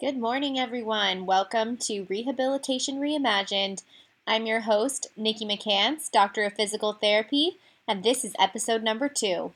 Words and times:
Good 0.00 0.16
morning, 0.16 0.58
everyone. 0.58 1.26
Welcome 1.26 1.76
to 1.82 2.06
Rehabilitation 2.08 3.00
Reimagined. 3.00 3.82
I'm 4.26 4.46
your 4.46 4.60
host, 4.60 5.08
Nikki 5.14 5.44
McCants, 5.44 6.10
Doctor 6.10 6.44
of 6.44 6.54
Physical 6.54 6.94
Therapy, 6.94 7.58
and 7.86 8.02
this 8.02 8.24
is 8.24 8.32
episode 8.38 8.82
number 8.82 9.10
two. 9.10 9.52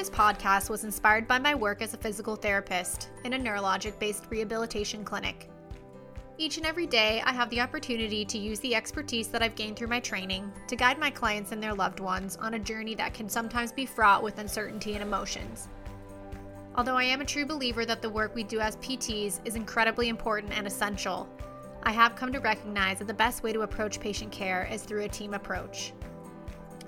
Podcast 0.00 0.70
was 0.70 0.84
inspired 0.84 1.28
by 1.28 1.38
my 1.38 1.54
work 1.54 1.82
as 1.82 1.92
a 1.92 1.98
physical 1.98 2.36
therapist 2.36 3.10
in 3.24 3.34
a 3.34 3.38
neurologic 3.38 3.98
based 3.98 4.24
rehabilitation 4.30 5.04
clinic. 5.04 5.50
Each 6.38 6.56
and 6.56 6.64
every 6.64 6.86
day, 6.86 7.22
I 7.24 7.32
have 7.32 7.50
the 7.50 7.60
opportunity 7.60 8.24
to 8.24 8.38
use 8.38 8.58
the 8.60 8.74
expertise 8.74 9.28
that 9.28 9.42
I've 9.42 9.54
gained 9.54 9.76
through 9.76 9.88
my 9.88 10.00
training 10.00 10.50
to 10.68 10.76
guide 10.76 10.98
my 10.98 11.10
clients 11.10 11.52
and 11.52 11.62
their 11.62 11.74
loved 11.74 12.00
ones 12.00 12.36
on 12.36 12.54
a 12.54 12.58
journey 12.58 12.94
that 12.94 13.12
can 13.12 13.28
sometimes 13.28 13.70
be 13.70 13.84
fraught 13.84 14.22
with 14.22 14.38
uncertainty 14.38 14.94
and 14.94 15.02
emotions. 15.02 15.68
Although 16.74 16.96
I 16.96 17.04
am 17.04 17.20
a 17.20 17.26
true 17.26 17.44
believer 17.44 17.84
that 17.84 18.00
the 18.00 18.08
work 18.08 18.34
we 18.34 18.44
do 18.44 18.60
as 18.60 18.76
PTs 18.76 19.40
is 19.44 19.56
incredibly 19.56 20.08
important 20.08 20.56
and 20.56 20.66
essential, 20.66 21.28
I 21.82 21.92
have 21.92 22.16
come 22.16 22.32
to 22.32 22.40
recognize 22.40 22.98
that 22.98 23.08
the 23.08 23.14
best 23.14 23.42
way 23.42 23.52
to 23.52 23.62
approach 23.62 24.00
patient 24.00 24.32
care 24.32 24.66
is 24.72 24.82
through 24.82 25.02
a 25.02 25.08
team 25.08 25.34
approach. 25.34 25.92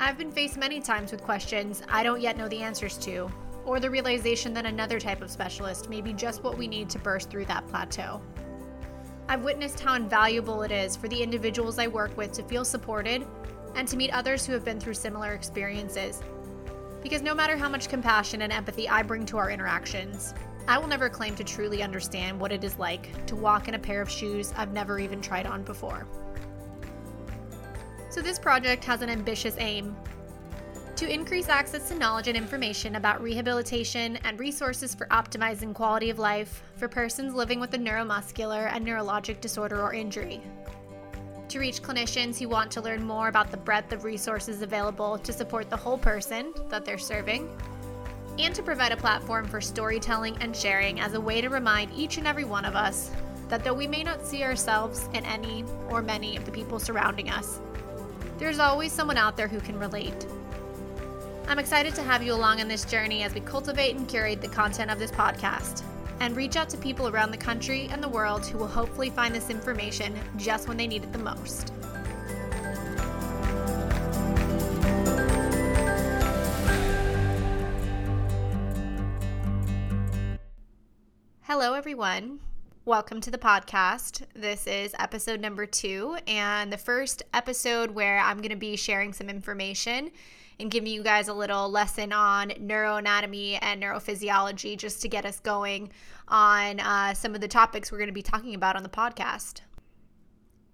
I've 0.00 0.18
been 0.18 0.32
faced 0.32 0.56
many 0.56 0.80
times 0.80 1.12
with 1.12 1.22
questions 1.22 1.82
I 1.88 2.02
don't 2.02 2.20
yet 2.20 2.36
know 2.36 2.48
the 2.48 2.62
answers 2.62 2.98
to, 2.98 3.30
or 3.64 3.78
the 3.78 3.90
realization 3.90 4.52
that 4.54 4.66
another 4.66 4.98
type 4.98 5.22
of 5.22 5.30
specialist 5.30 5.88
may 5.88 6.00
be 6.00 6.12
just 6.12 6.42
what 6.42 6.58
we 6.58 6.66
need 6.66 6.90
to 6.90 6.98
burst 6.98 7.30
through 7.30 7.44
that 7.46 7.66
plateau. 7.68 8.20
I've 9.28 9.44
witnessed 9.44 9.80
how 9.80 9.94
invaluable 9.94 10.62
it 10.62 10.72
is 10.72 10.96
for 10.96 11.08
the 11.08 11.22
individuals 11.22 11.78
I 11.78 11.86
work 11.86 12.16
with 12.16 12.32
to 12.32 12.42
feel 12.42 12.64
supported 12.64 13.24
and 13.76 13.86
to 13.88 13.96
meet 13.96 14.12
others 14.12 14.44
who 14.44 14.52
have 14.52 14.64
been 14.64 14.80
through 14.80 14.94
similar 14.94 15.32
experiences. 15.32 16.22
Because 17.02 17.22
no 17.22 17.34
matter 17.34 17.56
how 17.56 17.68
much 17.68 17.88
compassion 17.88 18.42
and 18.42 18.52
empathy 18.52 18.88
I 18.88 19.02
bring 19.02 19.24
to 19.26 19.38
our 19.38 19.50
interactions, 19.50 20.34
I 20.66 20.78
will 20.78 20.88
never 20.88 21.08
claim 21.08 21.36
to 21.36 21.44
truly 21.44 21.82
understand 21.82 22.38
what 22.38 22.52
it 22.52 22.64
is 22.64 22.78
like 22.78 23.26
to 23.26 23.36
walk 23.36 23.68
in 23.68 23.74
a 23.74 23.78
pair 23.78 24.02
of 24.02 24.10
shoes 24.10 24.52
I've 24.56 24.72
never 24.72 24.98
even 24.98 25.20
tried 25.20 25.46
on 25.46 25.62
before. 25.62 26.06
So, 28.14 28.22
this 28.22 28.38
project 28.38 28.84
has 28.84 29.02
an 29.02 29.10
ambitious 29.10 29.56
aim 29.58 29.96
to 30.94 31.12
increase 31.12 31.48
access 31.48 31.88
to 31.88 31.96
knowledge 31.96 32.28
and 32.28 32.36
information 32.36 32.94
about 32.94 33.20
rehabilitation 33.20 34.18
and 34.18 34.38
resources 34.38 34.94
for 34.94 35.08
optimizing 35.08 35.74
quality 35.74 36.10
of 36.10 36.20
life 36.20 36.62
for 36.76 36.86
persons 36.86 37.34
living 37.34 37.58
with 37.58 37.74
a 37.74 37.76
neuromuscular 37.76 38.72
and 38.72 38.86
neurologic 38.86 39.40
disorder 39.40 39.82
or 39.82 39.94
injury. 39.94 40.40
To 41.48 41.58
reach 41.58 41.82
clinicians 41.82 42.38
who 42.38 42.48
want 42.48 42.70
to 42.70 42.80
learn 42.80 43.02
more 43.02 43.26
about 43.26 43.50
the 43.50 43.56
breadth 43.56 43.92
of 43.92 44.04
resources 44.04 44.62
available 44.62 45.18
to 45.18 45.32
support 45.32 45.68
the 45.68 45.76
whole 45.76 45.98
person 45.98 46.54
that 46.68 46.84
they're 46.84 46.98
serving. 46.98 47.50
And 48.38 48.54
to 48.54 48.62
provide 48.62 48.92
a 48.92 48.96
platform 48.96 49.48
for 49.48 49.60
storytelling 49.60 50.36
and 50.40 50.54
sharing 50.54 51.00
as 51.00 51.14
a 51.14 51.20
way 51.20 51.40
to 51.40 51.48
remind 51.48 51.92
each 51.92 52.18
and 52.18 52.28
every 52.28 52.44
one 52.44 52.64
of 52.64 52.76
us 52.76 53.10
that 53.48 53.64
though 53.64 53.74
we 53.74 53.88
may 53.88 54.04
not 54.04 54.24
see 54.24 54.44
ourselves 54.44 55.08
in 55.14 55.24
any 55.24 55.64
or 55.90 56.00
many 56.00 56.36
of 56.36 56.44
the 56.44 56.52
people 56.52 56.78
surrounding 56.78 57.28
us, 57.28 57.58
there's 58.38 58.58
always 58.58 58.92
someone 58.92 59.16
out 59.16 59.36
there 59.36 59.48
who 59.48 59.60
can 59.60 59.78
relate. 59.78 60.26
I'm 61.46 61.58
excited 61.58 61.94
to 61.96 62.02
have 62.02 62.22
you 62.22 62.32
along 62.32 62.60
on 62.60 62.68
this 62.68 62.84
journey 62.84 63.22
as 63.22 63.34
we 63.34 63.40
cultivate 63.40 63.96
and 63.96 64.08
curate 64.08 64.40
the 64.40 64.48
content 64.48 64.90
of 64.90 64.98
this 64.98 65.10
podcast 65.10 65.82
and 66.20 66.36
reach 66.36 66.56
out 66.56 66.68
to 66.70 66.76
people 66.76 67.08
around 67.08 67.30
the 67.30 67.36
country 67.36 67.88
and 67.90 68.02
the 68.02 68.08
world 68.08 68.46
who 68.46 68.58
will 68.58 68.66
hopefully 68.66 69.10
find 69.10 69.34
this 69.34 69.50
information 69.50 70.18
just 70.36 70.68
when 70.68 70.76
they 70.76 70.86
need 70.86 71.04
it 71.04 71.12
the 71.12 71.18
most. 71.18 71.72
Hello, 81.42 81.74
everyone. 81.74 82.40
Welcome 82.86 83.22
to 83.22 83.30
the 83.30 83.38
podcast. 83.38 84.24
This 84.34 84.66
is 84.66 84.94
episode 84.98 85.40
number 85.40 85.64
two, 85.64 86.18
and 86.26 86.70
the 86.70 86.76
first 86.76 87.22
episode 87.32 87.92
where 87.92 88.18
I'm 88.18 88.36
going 88.42 88.50
to 88.50 88.56
be 88.56 88.76
sharing 88.76 89.14
some 89.14 89.30
information 89.30 90.10
and 90.60 90.70
giving 90.70 90.92
you 90.92 91.02
guys 91.02 91.28
a 91.28 91.32
little 91.32 91.70
lesson 91.70 92.12
on 92.12 92.50
neuroanatomy 92.50 93.58
and 93.62 93.82
neurophysiology 93.82 94.76
just 94.76 95.00
to 95.00 95.08
get 95.08 95.24
us 95.24 95.40
going 95.40 95.92
on 96.28 96.78
uh, 96.78 97.14
some 97.14 97.34
of 97.34 97.40
the 97.40 97.48
topics 97.48 97.90
we're 97.90 97.96
going 97.96 98.08
to 98.08 98.12
be 98.12 98.20
talking 98.20 98.54
about 98.54 98.76
on 98.76 98.82
the 98.82 98.90
podcast. 98.90 99.62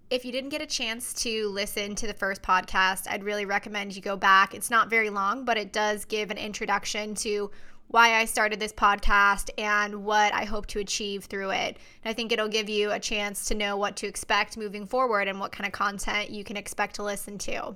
If 0.09 0.25
you 0.25 0.33
didn't 0.33 0.49
get 0.49 0.61
a 0.61 0.67
chance 0.67 1.13
to 1.23 1.47
listen 1.47 1.95
to 1.95 2.07
the 2.07 2.13
first 2.13 2.41
podcast, 2.41 3.09
I'd 3.09 3.23
really 3.23 3.45
recommend 3.45 3.95
you 3.95 4.01
go 4.01 4.17
back. 4.17 4.53
It's 4.53 4.69
not 4.69 4.89
very 4.89 5.09
long, 5.09 5.45
but 5.45 5.57
it 5.57 5.71
does 5.71 6.03
give 6.03 6.29
an 6.29 6.37
introduction 6.37 7.15
to 7.15 7.51
why 7.91 8.15
I 8.15 8.25
started 8.25 8.59
this 8.59 8.71
podcast 8.71 9.49
and 9.57 10.05
what 10.05 10.33
I 10.33 10.45
hope 10.45 10.65
to 10.67 10.79
achieve 10.79 11.25
through 11.25 11.51
it. 11.51 11.77
And 12.03 12.09
I 12.09 12.13
think 12.13 12.31
it'll 12.31 12.47
give 12.47 12.69
you 12.69 12.91
a 12.91 12.99
chance 12.99 13.45
to 13.47 13.55
know 13.55 13.75
what 13.75 13.97
to 13.97 14.07
expect 14.07 14.55
moving 14.55 14.85
forward 14.85 15.27
and 15.27 15.41
what 15.41 15.51
kind 15.51 15.67
of 15.67 15.73
content 15.73 16.29
you 16.29 16.45
can 16.45 16.55
expect 16.55 16.95
to 16.95 17.03
listen 17.03 17.37
to. 17.39 17.75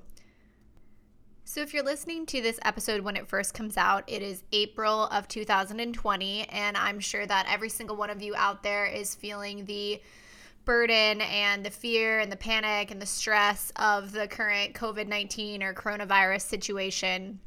So, 1.48 1.62
if 1.62 1.74
you're 1.74 1.84
listening 1.84 2.26
to 2.28 2.42
this 2.42 2.60
episode 2.64 3.02
when 3.02 3.16
it 3.16 3.28
first 3.28 3.54
comes 3.54 3.78
out, 3.78 4.04
it 4.08 4.24
is 4.24 4.44
April 4.52 5.06
of 5.08 5.28
2020, 5.28 6.50
and 6.50 6.76
I'm 6.76 7.00
sure 7.00 7.26
that 7.28 7.46
every 7.48 7.70
single 7.70 7.96
one 7.96 8.10
of 8.10 8.22
you 8.22 8.34
out 8.36 8.64
there 8.64 8.88
is 8.88 9.14
feeling 9.14 9.66
the 9.66 10.02
burden 10.64 11.22
and 11.22 11.64
the 11.64 11.70
fear 11.70 12.20
and 12.20 12.32
the 12.32 12.36
panic 12.36 12.90
and 12.90 13.00
the 13.00 13.06
stress 13.06 13.72
of 13.76 14.12
the 14.12 14.28
current 14.28 14.74
COVID 14.74 15.08
19 15.08 15.62
or 15.62 15.74
coronavirus 15.76 16.42
situation. 16.42 17.40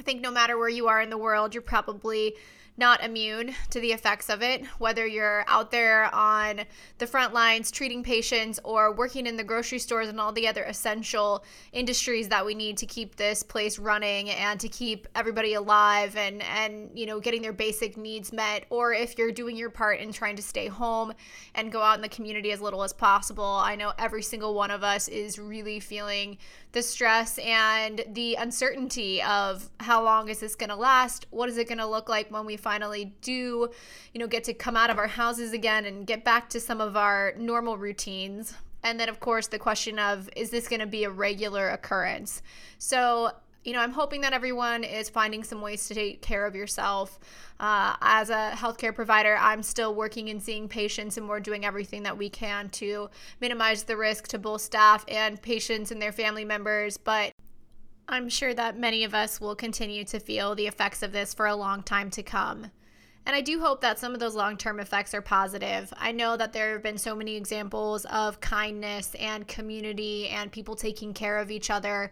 I 0.00 0.02
think 0.02 0.22
no 0.22 0.30
matter 0.30 0.56
where 0.56 0.70
you 0.70 0.88
are 0.88 1.02
in 1.02 1.10
the 1.10 1.18
world, 1.18 1.54
you're 1.54 1.60
probably 1.60 2.34
not 2.78 3.04
immune 3.04 3.54
to 3.68 3.78
the 3.78 3.92
effects 3.92 4.30
of 4.30 4.42
it, 4.42 4.64
whether 4.78 5.06
you're 5.06 5.44
out 5.46 5.70
there 5.70 6.12
on 6.14 6.62
the 6.96 7.06
front 7.06 7.34
lines 7.34 7.70
treating 7.70 8.02
patients 8.02 8.58
or 8.64 8.90
working 8.90 9.26
in 9.26 9.36
the 9.36 9.44
grocery 9.44 9.78
stores 9.78 10.08
and 10.08 10.18
all 10.18 10.32
the 10.32 10.48
other 10.48 10.62
essential 10.62 11.44
industries 11.72 12.28
that 12.30 12.46
we 12.46 12.54
need 12.54 12.78
to 12.78 12.86
keep 12.86 13.16
this 13.16 13.42
place 13.42 13.78
running 13.78 14.30
and 14.30 14.58
to 14.58 14.68
keep 14.68 15.06
everybody 15.14 15.52
alive 15.52 16.16
and 16.16 16.40
and 16.42 16.90
you 16.94 17.04
know 17.04 17.20
getting 17.20 17.42
their 17.42 17.52
basic 17.52 17.98
needs 17.98 18.32
met 18.32 18.64
or 18.70 18.94
if 18.94 19.18
you're 19.18 19.30
doing 19.30 19.56
your 19.56 19.68
part 19.68 20.00
in 20.00 20.10
trying 20.10 20.36
to 20.36 20.42
stay 20.42 20.66
home 20.66 21.12
and 21.54 21.70
go 21.70 21.82
out 21.82 21.96
in 21.96 22.02
the 22.02 22.08
community 22.08 22.50
as 22.50 22.62
little 22.62 22.82
as 22.82 22.94
possible. 22.94 23.44
I 23.44 23.76
know 23.76 23.92
every 23.98 24.22
single 24.22 24.54
one 24.54 24.70
of 24.70 24.82
us 24.82 25.06
is 25.08 25.38
really 25.38 25.80
feeling 25.80 26.38
the 26.72 26.82
stress 26.82 27.38
and 27.38 28.04
the 28.12 28.36
uncertainty 28.36 29.22
of 29.22 29.68
how 29.80 30.02
long 30.04 30.28
is 30.28 30.40
this 30.40 30.54
going 30.54 30.70
to 30.70 30.76
last? 30.76 31.26
What 31.30 31.48
is 31.48 31.58
it 31.58 31.68
going 31.68 31.78
to 31.78 31.86
look 31.86 32.08
like 32.08 32.30
when 32.30 32.46
we 32.46 32.56
finally 32.56 33.14
do, 33.22 33.70
you 34.14 34.20
know, 34.20 34.26
get 34.26 34.44
to 34.44 34.54
come 34.54 34.76
out 34.76 34.90
of 34.90 34.98
our 34.98 35.08
houses 35.08 35.52
again 35.52 35.84
and 35.84 36.06
get 36.06 36.24
back 36.24 36.48
to 36.50 36.60
some 36.60 36.80
of 36.80 36.96
our 36.96 37.34
normal 37.36 37.76
routines? 37.76 38.54
And 38.82 38.98
then, 38.98 39.08
of 39.08 39.20
course, 39.20 39.48
the 39.48 39.58
question 39.58 39.98
of 39.98 40.30
is 40.36 40.50
this 40.50 40.68
going 40.68 40.80
to 40.80 40.86
be 40.86 41.04
a 41.04 41.10
regular 41.10 41.68
occurrence? 41.70 42.42
So, 42.78 43.32
you 43.64 43.74
know, 43.74 43.80
I'm 43.80 43.92
hoping 43.92 44.22
that 44.22 44.32
everyone 44.32 44.84
is 44.84 45.10
finding 45.10 45.44
some 45.44 45.60
ways 45.60 45.86
to 45.88 45.94
take 45.94 46.22
care 46.22 46.46
of 46.46 46.54
yourself. 46.54 47.18
Uh, 47.58 47.94
as 48.00 48.30
a 48.30 48.52
healthcare 48.54 48.94
provider, 48.94 49.36
I'm 49.38 49.62
still 49.62 49.94
working 49.94 50.30
and 50.30 50.42
seeing 50.42 50.66
patients, 50.66 51.18
and 51.18 51.28
we're 51.28 51.40
doing 51.40 51.66
everything 51.66 52.02
that 52.04 52.16
we 52.16 52.30
can 52.30 52.70
to 52.70 53.10
minimize 53.40 53.82
the 53.82 53.96
risk 53.96 54.28
to 54.28 54.38
both 54.38 54.62
staff 54.62 55.04
and 55.08 55.40
patients 55.42 55.90
and 55.90 56.00
their 56.00 56.12
family 56.12 56.44
members. 56.44 56.96
But 56.96 57.32
I'm 58.08 58.30
sure 58.30 58.54
that 58.54 58.78
many 58.78 59.04
of 59.04 59.14
us 59.14 59.40
will 59.40 59.54
continue 59.54 60.04
to 60.04 60.18
feel 60.18 60.54
the 60.54 60.66
effects 60.66 61.02
of 61.02 61.12
this 61.12 61.34
for 61.34 61.46
a 61.46 61.54
long 61.54 61.82
time 61.82 62.10
to 62.12 62.22
come. 62.22 62.70
And 63.26 63.36
I 63.36 63.42
do 63.42 63.60
hope 63.60 63.82
that 63.82 63.98
some 63.98 64.14
of 64.14 64.20
those 64.20 64.34
long 64.34 64.56
term 64.56 64.80
effects 64.80 65.12
are 65.12 65.20
positive. 65.20 65.92
I 65.98 66.12
know 66.12 66.38
that 66.38 66.54
there 66.54 66.72
have 66.72 66.82
been 66.82 66.96
so 66.96 67.14
many 67.14 67.36
examples 67.36 68.06
of 68.06 68.40
kindness 68.40 69.14
and 69.16 69.46
community 69.46 70.28
and 70.28 70.50
people 70.50 70.74
taking 70.74 71.12
care 71.12 71.38
of 71.38 71.50
each 71.50 71.68
other 71.68 72.10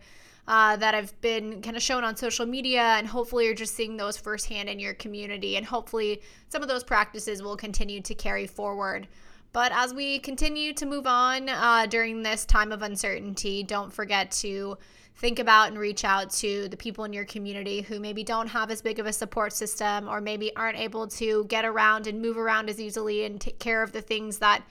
uh, 0.48 0.76
that 0.76 0.94
have 0.94 1.18
been 1.20 1.60
kind 1.60 1.76
of 1.76 1.82
shown 1.82 2.02
on 2.02 2.16
social 2.16 2.46
media, 2.46 2.80
and 2.80 3.06
hopefully 3.06 3.44
you're 3.44 3.54
just 3.54 3.74
seeing 3.74 3.98
those 3.98 4.16
firsthand 4.16 4.70
in 4.70 4.80
your 4.80 4.94
community. 4.94 5.56
And 5.58 5.66
hopefully 5.66 6.22
some 6.48 6.62
of 6.62 6.68
those 6.68 6.82
practices 6.82 7.42
will 7.42 7.56
continue 7.56 8.00
to 8.00 8.14
carry 8.14 8.46
forward. 8.46 9.06
But 9.52 9.72
as 9.74 9.92
we 9.92 10.18
continue 10.20 10.72
to 10.72 10.86
move 10.86 11.06
on 11.06 11.50
uh, 11.50 11.84
during 11.86 12.22
this 12.22 12.46
time 12.46 12.72
of 12.72 12.80
uncertainty, 12.80 13.62
don't 13.62 13.92
forget 13.92 14.30
to 14.32 14.78
think 15.16 15.38
about 15.38 15.68
and 15.68 15.78
reach 15.78 16.02
out 16.02 16.30
to 16.30 16.68
the 16.68 16.76
people 16.76 17.04
in 17.04 17.12
your 17.12 17.26
community 17.26 17.82
who 17.82 18.00
maybe 18.00 18.24
don't 18.24 18.46
have 18.46 18.70
as 18.70 18.80
big 18.80 18.98
of 18.98 19.06
a 19.06 19.12
support 19.12 19.52
system 19.52 20.08
or 20.08 20.20
maybe 20.20 20.54
aren't 20.56 20.78
able 20.78 21.06
to 21.08 21.44
get 21.44 21.66
around 21.66 22.06
and 22.06 22.22
move 22.22 22.38
around 22.38 22.70
as 22.70 22.80
easily 22.80 23.24
and 23.24 23.38
take 23.38 23.58
care 23.58 23.82
of 23.82 23.92
the 23.92 24.00
things 24.00 24.38
that 24.38 24.62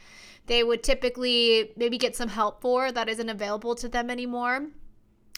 they 0.47 0.63
would 0.63 0.81
typically 0.81 1.71
maybe 1.75 1.99
get 1.99 2.15
some 2.15 2.29
help 2.29 2.61
for 2.61 2.91
that 2.91 3.09
isn't 3.09 3.29
available 3.29 3.75
to 3.75 3.87
them 3.87 4.09
anymore. 4.09 4.67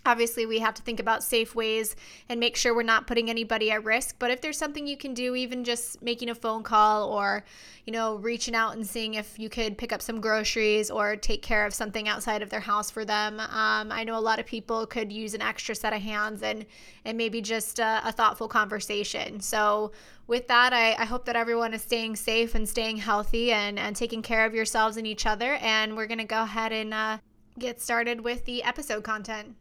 Obviously, 0.06 0.46
we 0.46 0.60
have 0.60 0.74
to 0.76 0.82
think 0.82 1.00
about 1.00 1.24
safe 1.24 1.56
ways 1.56 1.96
and 2.30 2.40
make 2.40 2.56
sure 2.56 2.74
we're 2.74 2.84
not 2.84 3.06
putting 3.06 3.30
anybody 3.30 3.70
at 3.70 3.84
risk. 3.84 4.16
But 4.18 4.32
if 4.32 4.42
there's 4.42 4.58
something 4.58 4.88
you 4.88 4.98
can 4.98 5.14
do, 5.14 5.36
even 5.36 5.64
just 5.64 6.02
making 6.02 6.30
a 6.30 6.36
phone 6.36 6.64
call 6.64 7.10
or, 7.10 7.44
you 7.86 7.92
know, 7.92 8.16
reaching 8.16 8.56
out 8.56 8.76
and 8.76 8.88
seeing 8.88 9.16
if 9.16 9.38
you 9.38 9.50
could 9.50 9.78
pick 9.78 9.92
up 9.92 10.02
some 10.02 10.22
groceries 10.22 10.90
or 10.90 11.16
take 11.16 11.42
care 11.42 11.66
of 11.66 11.74
something 11.74 12.08
outside 12.08 12.42
of 12.42 12.50
their 12.50 12.62
house 12.62 12.90
for 12.90 13.04
them. 13.04 13.40
Um, 13.40 13.92
I 13.92 14.04
know 14.06 14.18
a 14.18 14.22
lot 14.22 14.40
of 14.40 14.46
people 14.46 14.86
could 14.88 15.12
use 15.12 15.34
an 15.34 15.42
extra 15.42 15.76
set 15.76 15.94
of 15.94 16.02
hands 16.02 16.44
and 16.44 16.66
and 17.06 17.18
maybe 17.18 17.42
just 17.42 17.80
a, 17.80 18.02
a 18.06 18.12
thoughtful 18.12 18.48
conversation. 18.48 19.40
So 19.42 19.92
with 20.28 20.48
that, 20.48 20.74
I, 20.74 20.94
I 20.94 21.06
hope 21.06 21.26
that 21.26 21.36
everyone 21.36 21.74
is 21.74 21.82
staying 21.82 22.16
safe 22.16 22.56
and 22.56 22.70
staying 22.70 22.98
healthy 22.98 23.52
and, 23.52 23.80
and 23.80 23.96
taking 23.96 24.22
care 24.22 24.46
of 24.46 24.54
yourselves 24.54 24.96
and 24.96 25.08
each 25.08 25.26
other. 25.26 25.56
And 25.56 25.98
we're 25.98 26.08
to 26.08 26.24
go 26.24 26.44
ahead 26.44 26.72
and 26.72 26.94
uh, 26.94 27.18
get 27.58 27.82
started 27.82 28.22
with 28.22 28.46
the 28.46 28.64
episode 28.64 29.04
content. 29.04 29.56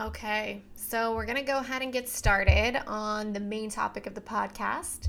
Okay, 0.00 0.62
so 0.76 1.12
we're 1.12 1.24
going 1.24 1.38
to 1.38 1.42
go 1.42 1.58
ahead 1.58 1.82
and 1.82 1.92
get 1.92 2.08
started 2.08 2.80
on 2.86 3.32
the 3.32 3.40
main 3.40 3.68
topic 3.68 4.06
of 4.06 4.14
the 4.14 4.20
podcast. 4.20 5.08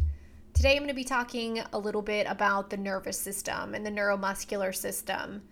Today, 0.56 0.72
I'm 0.72 0.80
going 0.80 0.88
to 0.88 0.96
be 0.96 1.04
talking 1.04 1.62
a 1.74 1.78
little 1.78 2.02
bit 2.02 2.26
about 2.28 2.72
the 2.72 2.78
nervous 2.78 3.16
system 3.16 3.76
and 3.76 3.86
the 3.86 3.92
neuromuscular 3.92 4.76
system. 4.76 5.44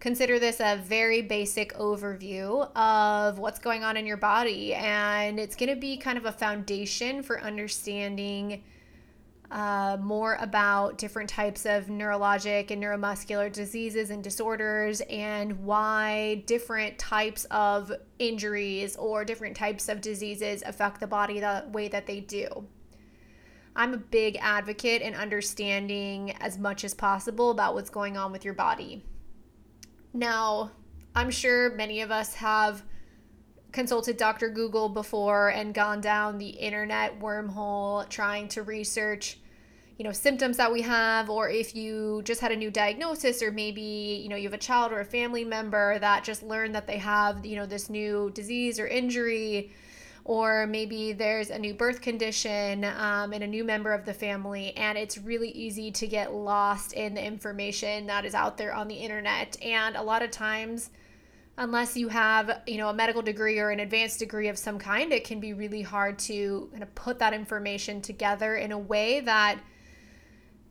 Consider 0.00 0.38
this 0.38 0.60
a 0.60 0.80
very 0.82 1.20
basic 1.20 1.74
overview 1.74 2.74
of 2.74 3.38
what's 3.38 3.58
going 3.58 3.84
on 3.84 3.98
in 3.98 4.06
your 4.06 4.16
body, 4.16 4.72
and 4.72 5.38
it's 5.38 5.54
going 5.54 5.68
to 5.68 5.78
be 5.78 5.98
kind 5.98 6.16
of 6.16 6.24
a 6.24 6.32
foundation 6.32 7.22
for 7.22 7.42
understanding 7.42 8.64
uh, 9.50 9.96
more 10.00 10.36
about 10.40 10.98
different 10.98 11.30
types 11.30 11.64
of 11.64 11.86
neurologic 11.86 12.70
and 12.70 12.82
neuromuscular 12.82 13.50
diseases 13.50 14.10
and 14.10 14.22
disorders 14.22 15.00
and 15.08 15.64
why 15.64 16.42
different 16.46 16.98
types 16.98 17.46
of 17.50 17.90
injuries 18.18 18.94
or 18.96 19.24
different 19.24 19.56
types 19.56 19.88
of 19.88 20.00
diseases 20.00 20.62
affect 20.66 21.00
the 21.00 21.06
body 21.06 21.40
the 21.40 21.64
way 21.72 21.88
that 21.88 22.06
they 22.06 22.20
do. 22.20 22.66
I'm 23.74 23.94
a 23.94 23.98
big 23.98 24.36
advocate 24.40 25.02
in 25.02 25.14
understanding 25.14 26.32
as 26.40 26.58
much 26.58 26.84
as 26.84 26.92
possible 26.94 27.50
about 27.50 27.74
what's 27.74 27.90
going 27.90 28.16
on 28.16 28.32
with 28.32 28.44
your 28.44 28.54
body. 28.54 29.04
Now, 30.12 30.72
I'm 31.14 31.30
sure 31.30 31.74
many 31.74 32.00
of 32.00 32.10
us 32.10 32.34
have 32.34 32.82
consulted 33.72 34.16
Dr. 34.16 34.48
Google 34.48 34.88
before 34.88 35.48
and 35.48 35.74
gone 35.74 36.00
down 36.00 36.38
the 36.38 36.48
internet 36.48 37.20
wormhole 37.20 38.08
trying 38.08 38.48
to 38.48 38.62
research 38.62 39.38
you 39.98 40.04
know 40.04 40.12
symptoms 40.12 40.56
that 40.56 40.72
we 40.72 40.80
have 40.82 41.28
or 41.28 41.50
if 41.50 41.74
you 41.74 42.22
just 42.24 42.40
had 42.40 42.52
a 42.52 42.56
new 42.56 42.70
diagnosis 42.70 43.42
or 43.42 43.50
maybe 43.50 44.20
you 44.22 44.28
know 44.28 44.36
you 44.36 44.44
have 44.44 44.54
a 44.54 44.58
child 44.58 44.92
or 44.92 45.00
a 45.00 45.04
family 45.04 45.44
member 45.44 45.98
that 45.98 46.22
just 46.22 46.42
learned 46.42 46.74
that 46.74 46.86
they 46.86 46.98
have 46.98 47.44
you 47.44 47.56
know 47.56 47.66
this 47.66 47.90
new 47.90 48.30
disease 48.32 48.78
or 48.78 48.86
injury 48.86 49.72
or 50.24 50.66
maybe 50.66 51.12
there's 51.12 51.50
a 51.50 51.58
new 51.58 51.74
birth 51.74 52.00
condition 52.00 52.84
um, 52.84 53.32
and 53.32 53.42
a 53.42 53.46
new 53.46 53.64
member 53.64 53.92
of 53.92 54.04
the 54.04 54.14
family 54.14 54.76
and 54.76 54.96
it's 54.96 55.18
really 55.18 55.50
easy 55.50 55.90
to 55.90 56.06
get 56.06 56.32
lost 56.32 56.92
in 56.92 57.14
the 57.14 57.24
information 57.24 58.06
that 58.06 58.24
is 58.24 58.34
out 58.34 58.56
there 58.56 58.72
on 58.72 58.86
the 58.86 58.94
internet 58.94 59.56
and 59.62 59.96
a 59.96 60.02
lot 60.02 60.22
of 60.22 60.30
times 60.30 60.90
unless 61.58 61.96
you 61.96 62.08
have 62.08 62.62
you 62.66 62.78
know 62.78 62.88
a 62.88 62.94
medical 62.94 63.20
degree 63.20 63.58
or 63.58 63.70
an 63.70 63.80
advanced 63.80 64.20
degree 64.20 64.48
of 64.48 64.56
some 64.56 64.78
kind 64.78 65.12
it 65.12 65.24
can 65.24 65.40
be 65.40 65.52
really 65.52 65.82
hard 65.82 66.18
to 66.18 66.68
kind 66.70 66.82
of 66.82 66.94
put 66.94 67.18
that 67.18 67.34
information 67.34 68.00
together 68.00 68.56
in 68.56 68.72
a 68.72 68.78
way 68.78 69.20
that 69.20 69.58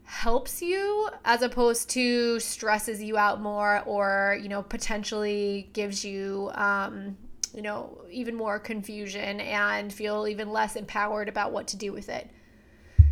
helps 0.03 0.61
you 0.61 1.09
as 1.25 1.41
opposed 1.41 1.89
to 1.89 2.39
stresses 2.39 3.03
you 3.03 3.17
out 3.17 3.41
more 3.41 3.83
or 3.85 4.39
you 4.41 4.47
know 4.47 4.63
potentially 4.63 5.69
gives 5.73 6.05
you 6.05 6.49
um, 6.55 7.17
you 7.53 7.61
know 7.61 8.01
even 8.09 8.33
more 8.33 8.57
confusion 8.57 9.41
and 9.41 9.91
feel 9.91 10.25
even 10.25 10.49
less 10.49 10.77
empowered 10.77 11.27
about 11.27 11.51
what 11.51 11.67
to 11.67 11.75
do 11.75 11.91
with 11.91 12.07
it 12.07 12.31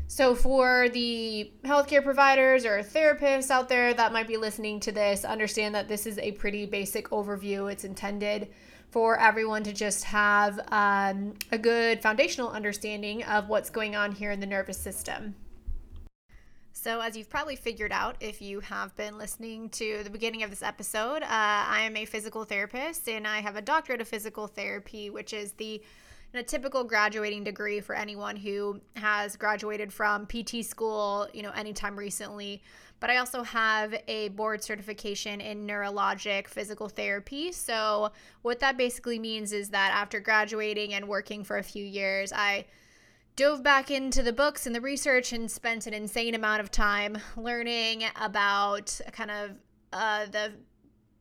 so 0.08 0.36
for 0.36 0.88
the 0.90 1.52
healthcare 1.64 2.04
providers 2.04 2.66
or 2.66 2.80
therapists 2.82 3.50
out 3.50 3.70
there 3.70 3.94
that 3.94 4.14
might 4.14 4.28
be 4.28 4.38
listening 4.38 4.80
to 4.82 4.92
this 4.92 5.26
understand 5.26 5.74
that 5.76 5.88
this 5.88 6.06
is 6.06 6.18
a 6.20 6.32
pretty 6.34 6.66
basic 6.66 7.10
overview. 7.10 7.72
It's 7.72 7.84
intended 7.84 8.50
for 8.92 9.20
everyone 9.20 9.64
to 9.64 9.74
just 9.74 10.06
have 10.06 10.60
um, 10.72 11.34
a 11.52 11.58
good 11.58 12.02
foundational 12.02 12.50
understanding 12.50 13.24
of 13.24 13.50
what's 13.50 13.70
going 13.70 13.96
on 13.96 14.12
here 14.14 14.32
in 14.32 14.40
the 14.40 14.46
nervous 14.46 14.78
system. 14.78 15.36
So, 16.72 17.02
as 17.02 17.18
you've 17.18 17.30
probably 17.30 17.56
figured 17.56 17.92
out 17.92 18.16
if 18.20 18.42
you 18.42 18.60
have 18.60 18.96
been 18.96 19.18
listening 19.18 19.70
to 19.72 20.02
the 20.04 20.10
beginning 20.10 20.44
of 20.44 20.50
this 20.50 20.62
episode, 20.62 21.24
uh, 21.24 21.28
I 21.30 21.82
am 21.82 21.98
a 21.98 22.06
physical 22.06 22.44
therapist 22.44 23.10
and 23.10 23.28
I 23.28 23.40
have 23.40 23.56
a 23.56 23.62
doctorate 23.62 24.02
of 24.02 24.08
physical 24.08 24.46
therapy, 24.46 25.10
which 25.10 25.34
is 25.34 25.54
the 25.54 25.82
a 26.38 26.44
typical 26.44 26.84
graduating 26.84 27.44
degree 27.44 27.80
for 27.80 27.96
anyone 27.96 28.36
who 28.36 28.82
has 28.96 29.36
graduated 29.36 29.92
from 29.92 30.26
PT 30.26 30.64
school, 30.64 31.28
you 31.34 31.44
know, 31.44 31.52
anytime 31.52 31.98
recently. 31.98 32.62
But 33.00 33.10
I 33.10 33.18
also 33.18 33.44
have 33.44 33.94
a 34.08 34.30
board 34.30 34.64
certification 34.64 35.42
in 35.42 35.68
neurologic 35.68 36.48
physical 36.48 36.90
therapy. 36.90 37.52
So, 37.52 38.12
what 38.42 38.60
that 38.62 38.78
basically 38.78 39.20
means 39.20 39.52
is 39.52 39.70
that 39.70 39.92
after 39.94 40.20
graduating 40.20 40.94
and 40.94 41.08
working 41.08 41.44
for 41.44 41.58
a 41.58 41.64
few 41.64 41.84
years, 41.84 42.32
I 42.32 42.66
dove 43.36 43.62
back 43.62 43.92
into 43.92 44.24
the 44.24 44.32
books 44.32 44.66
and 44.66 44.74
the 44.76 44.82
research 44.82 45.34
and 45.34 45.52
spent 45.52 45.88
an 45.88 45.94
insane 45.94 46.36
amount 46.36 46.62
of 46.62 46.72
time 46.72 47.18
learning 47.36 48.06
about 48.20 48.98
kind 49.12 49.30
of 49.30 49.52
uh, 49.92 50.26
the 50.32 50.54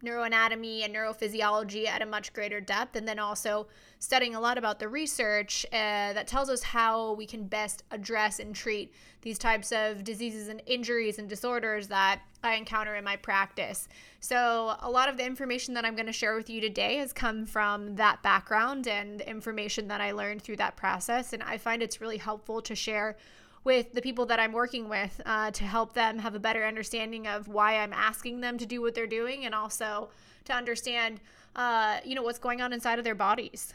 neuroanatomy 0.05 0.85
and 0.85 0.95
neurophysiology 0.95 1.87
at 1.87 2.03
a 2.03 2.06
much 2.06 2.33
greater 2.33 2.61
depth, 2.61 2.97
and 2.97 3.09
then 3.09 3.19
also 3.19 3.67
studying 3.99 4.35
a 4.35 4.41
lot 4.41 4.59
about 4.59 4.79
the 4.79 4.89
research 4.89 5.65
uh, 5.73 6.12
that 6.12 6.27
tells 6.27 6.51
us 6.51 6.62
how 6.62 7.12
we 7.15 7.27
can 7.27 7.47
best 7.47 7.83
address 7.91 8.39
and 8.39 8.55
treat 8.55 8.93
these 9.23 9.39
types 9.39 9.73
of 9.73 10.05
diseases 10.05 10.49
and 10.49 10.62
injuries 10.67 11.19
and 11.19 11.29
disorders 11.29 11.89
that 11.89 12.21
I 12.43 12.55
encounter 12.55 12.95
in 12.95 13.05
my 13.05 13.17
practice. 13.17 13.89
So, 14.21 14.77
a 14.81 14.91
lot 14.91 15.09
of 15.09 15.17
the 15.17 15.25
information 15.25 15.75
that 15.75 15.85
I'm 15.85 15.95
going 15.95 16.06
to 16.06 16.12
share 16.12 16.37
with 16.37 16.51
you 16.51 16.61
today 16.61 16.97
has 16.97 17.12
come 17.12 17.47
from 17.47 17.97
that 17.97 18.23
background 18.23 18.87
and 18.87 19.21
information 19.23 19.89
that 19.89 20.01
I 20.01 20.12
learned 20.12 20.43
through 20.43 20.56
that 20.56 20.77
process, 20.77 21.33
and 21.33 21.43
I 21.43 21.59
find 21.59 21.83
it's 21.83 22.01
really 22.01 22.19
helpful 22.19 22.61
to 22.62 22.75
share 22.75 23.17
with 23.64 23.93
the 23.93 24.02
people 24.02 24.26
that 24.26 24.38
I'm 24.38 24.52
working 24.52 24.88
with 24.88 25.20
uh, 25.25 25.50
to 25.50 25.64
help 25.64 25.94
them 25.94 26.19
have 26.19 26.34
a 26.34 26.38
better 26.38 26.64
understanding 26.64 27.26
of 27.26 27.49
why 27.49 27.78
I'm 27.78 27.93
asking 27.93 28.40
them 28.40 28.58
to 28.58 28.66
do 28.66 28.82
what 28.82 28.94
they're 28.94 29.06
doing 29.06 29.46
and 29.46 29.55
also 29.55 30.11
to 30.44 30.52
understand, 30.52 31.20
uh, 31.56 31.99
you 32.05 32.14
know, 32.14 32.22
what's 32.22 32.38
going 32.38 32.61
on 32.61 32.72
inside 32.72 32.99
of 32.99 33.05
their 33.05 33.14
bodies. 33.14 33.72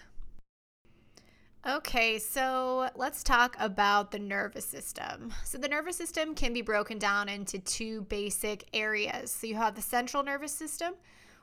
Okay, 1.68 2.20
so 2.20 2.90
let's 2.96 3.22
talk 3.22 3.58
about 3.60 4.12
the 4.12 4.20
nervous 4.20 4.64
system. 4.64 5.34
So, 5.44 5.58
the 5.58 5.68
nervous 5.68 5.98
system 5.98 6.34
can 6.34 6.54
be 6.54 6.62
broken 6.62 6.98
down 6.98 7.28
into 7.28 7.60
two 7.60 8.04
basic 8.04 8.66
areas. 8.74 9.32
So, 9.32 9.46
you 9.46 9.56
have 9.56 9.76
the 9.76 9.82
central 9.82 10.24
nervous 10.24 10.54
system, 10.54 10.94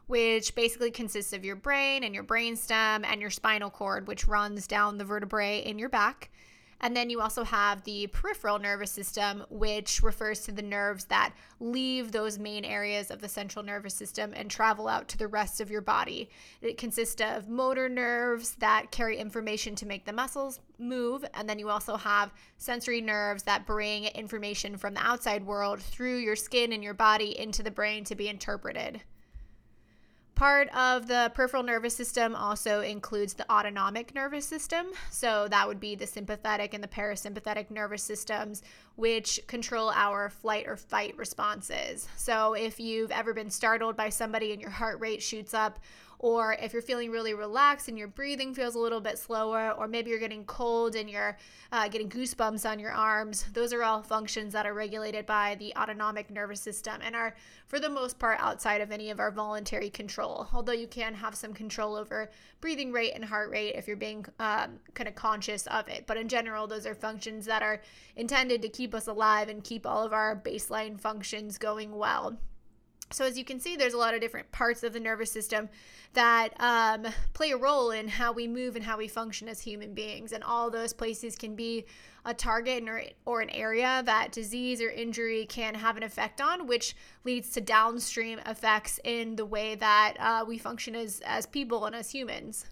which 0.06 0.54
basically 0.54 0.90
consists 0.90 1.34
of 1.34 1.44
your 1.44 1.56
brain 1.56 2.02
and 2.02 2.14
your 2.14 2.24
brainstem 2.24 3.04
and 3.04 3.20
your 3.20 3.28
spinal 3.28 3.68
cord, 3.68 4.06
which 4.06 4.26
runs 4.26 4.66
down 4.66 4.96
the 4.96 5.04
vertebrae 5.04 5.58
in 5.58 5.78
your 5.78 5.90
back. 5.90 6.30
And 6.80 6.96
then 6.96 7.08
you 7.08 7.20
also 7.20 7.42
have 7.44 7.82
the 7.84 8.06
peripheral 8.08 8.58
nervous 8.58 8.90
system, 8.90 9.44
which 9.48 10.02
refers 10.02 10.40
to 10.40 10.52
the 10.52 10.62
nerves 10.62 11.06
that 11.06 11.34
leave 11.58 12.12
those 12.12 12.38
main 12.38 12.64
areas 12.64 13.10
of 13.10 13.20
the 13.20 13.28
central 13.28 13.64
nervous 13.64 13.94
system 13.94 14.32
and 14.36 14.50
travel 14.50 14.86
out 14.86 15.08
to 15.08 15.18
the 15.18 15.26
rest 15.26 15.60
of 15.60 15.70
your 15.70 15.80
body. 15.80 16.28
It 16.60 16.76
consists 16.76 17.20
of 17.22 17.48
motor 17.48 17.88
nerves 17.88 18.56
that 18.56 18.90
carry 18.90 19.16
information 19.16 19.74
to 19.76 19.86
make 19.86 20.04
the 20.04 20.12
muscles 20.12 20.60
move. 20.78 21.24
And 21.34 21.48
then 21.48 21.58
you 21.58 21.70
also 21.70 21.96
have 21.96 22.32
sensory 22.58 23.00
nerves 23.00 23.42
that 23.44 23.66
bring 23.66 24.04
information 24.04 24.76
from 24.76 24.94
the 24.94 25.06
outside 25.06 25.46
world 25.46 25.80
through 25.80 26.18
your 26.18 26.36
skin 26.36 26.72
and 26.72 26.84
your 26.84 26.94
body 26.94 27.38
into 27.38 27.62
the 27.62 27.70
brain 27.70 28.04
to 28.04 28.14
be 28.14 28.28
interpreted. 28.28 29.02
Part 30.36 30.68
of 30.76 31.08
the 31.08 31.32
peripheral 31.34 31.62
nervous 31.62 31.96
system 31.96 32.34
also 32.34 32.82
includes 32.82 33.32
the 33.32 33.50
autonomic 33.50 34.14
nervous 34.14 34.44
system. 34.44 34.88
So, 35.10 35.48
that 35.48 35.66
would 35.66 35.80
be 35.80 35.94
the 35.94 36.06
sympathetic 36.06 36.74
and 36.74 36.84
the 36.84 36.88
parasympathetic 36.88 37.70
nervous 37.70 38.02
systems, 38.02 38.62
which 38.96 39.40
control 39.46 39.90
our 39.94 40.28
flight 40.28 40.66
or 40.68 40.76
fight 40.76 41.16
responses. 41.16 42.06
So, 42.18 42.52
if 42.52 42.78
you've 42.78 43.10
ever 43.12 43.32
been 43.32 43.48
startled 43.48 43.96
by 43.96 44.10
somebody 44.10 44.52
and 44.52 44.60
your 44.60 44.70
heart 44.70 45.00
rate 45.00 45.22
shoots 45.22 45.54
up, 45.54 45.78
or 46.18 46.56
if 46.60 46.72
you're 46.72 46.82
feeling 46.82 47.10
really 47.10 47.34
relaxed 47.34 47.88
and 47.88 47.98
your 47.98 48.08
breathing 48.08 48.54
feels 48.54 48.74
a 48.74 48.78
little 48.78 49.00
bit 49.00 49.18
slower, 49.18 49.72
or 49.72 49.86
maybe 49.88 50.10
you're 50.10 50.18
getting 50.18 50.44
cold 50.44 50.94
and 50.94 51.10
you're 51.10 51.36
uh, 51.72 51.88
getting 51.88 52.08
goosebumps 52.08 52.68
on 52.68 52.78
your 52.78 52.92
arms, 52.92 53.44
those 53.52 53.72
are 53.72 53.82
all 53.82 54.02
functions 54.02 54.52
that 54.52 54.66
are 54.66 54.74
regulated 54.74 55.26
by 55.26 55.56
the 55.58 55.74
autonomic 55.76 56.30
nervous 56.30 56.60
system 56.60 57.00
and 57.02 57.14
are, 57.14 57.34
for 57.66 57.78
the 57.78 57.88
most 57.88 58.18
part, 58.18 58.38
outside 58.40 58.80
of 58.80 58.90
any 58.90 59.10
of 59.10 59.20
our 59.20 59.30
voluntary 59.30 59.90
control. 59.90 60.48
Although 60.52 60.72
you 60.72 60.86
can 60.86 61.14
have 61.14 61.34
some 61.34 61.52
control 61.52 61.96
over 61.96 62.30
breathing 62.60 62.92
rate 62.92 63.12
and 63.14 63.24
heart 63.24 63.50
rate 63.50 63.74
if 63.74 63.86
you're 63.86 63.96
being 63.96 64.24
um, 64.38 64.78
kind 64.94 65.08
of 65.08 65.14
conscious 65.14 65.66
of 65.66 65.88
it. 65.88 66.06
But 66.06 66.16
in 66.16 66.28
general, 66.28 66.66
those 66.66 66.86
are 66.86 66.94
functions 66.94 67.46
that 67.46 67.62
are 67.62 67.82
intended 68.16 68.62
to 68.62 68.68
keep 68.68 68.94
us 68.94 69.06
alive 69.06 69.48
and 69.48 69.62
keep 69.62 69.86
all 69.86 70.02
of 70.04 70.12
our 70.12 70.34
baseline 70.36 71.00
functions 71.00 71.58
going 71.58 71.94
well. 71.94 72.38
So, 73.12 73.24
as 73.24 73.38
you 73.38 73.44
can 73.44 73.60
see, 73.60 73.76
there's 73.76 73.94
a 73.94 73.98
lot 73.98 74.14
of 74.14 74.20
different 74.20 74.50
parts 74.50 74.82
of 74.82 74.92
the 74.92 74.98
nervous 74.98 75.30
system 75.30 75.68
that 76.14 76.48
um, 76.58 77.06
play 77.34 77.52
a 77.52 77.56
role 77.56 77.90
in 77.92 78.08
how 78.08 78.32
we 78.32 78.48
move 78.48 78.74
and 78.74 78.84
how 78.84 78.98
we 78.98 79.06
function 79.06 79.48
as 79.48 79.60
human 79.60 79.94
beings. 79.94 80.32
And 80.32 80.42
all 80.42 80.70
those 80.70 80.92
places 80.92 81.36
can 81.36 81.54
be 81.54 81.86
a 82.24 82.34
target 82.34 82.88
or, 82.88 83.02
or 83.24 83.40
an 83.40 83.50
area 83.50 84.02
that 84.04 84.32
disease 84.32 84.82
or 84.82 84.90
injury 84.90 85.46
can 85.46 85.74
have 85.76 85.96
an 85.96 86.02
effect 86.02 86.40
on, 86.40 86.66
which 86.66 86.96
leads 87.24 87.50
to 87.50 87.60
downstream 87.60 88.40
effects 88.40 88.98
in 89.04 89.36
the 89.36 89.46
way 89.46 89.76
that 89.76 90.14
uh, 90.18 90.44
we 90.46 90.58
function 90.58 90.96
as, 90.96 91.22
as 91.24 91.46
people 91.46 91.84
and 91.86 91.94
as 91.94 92.10
humans. 92.10 92.66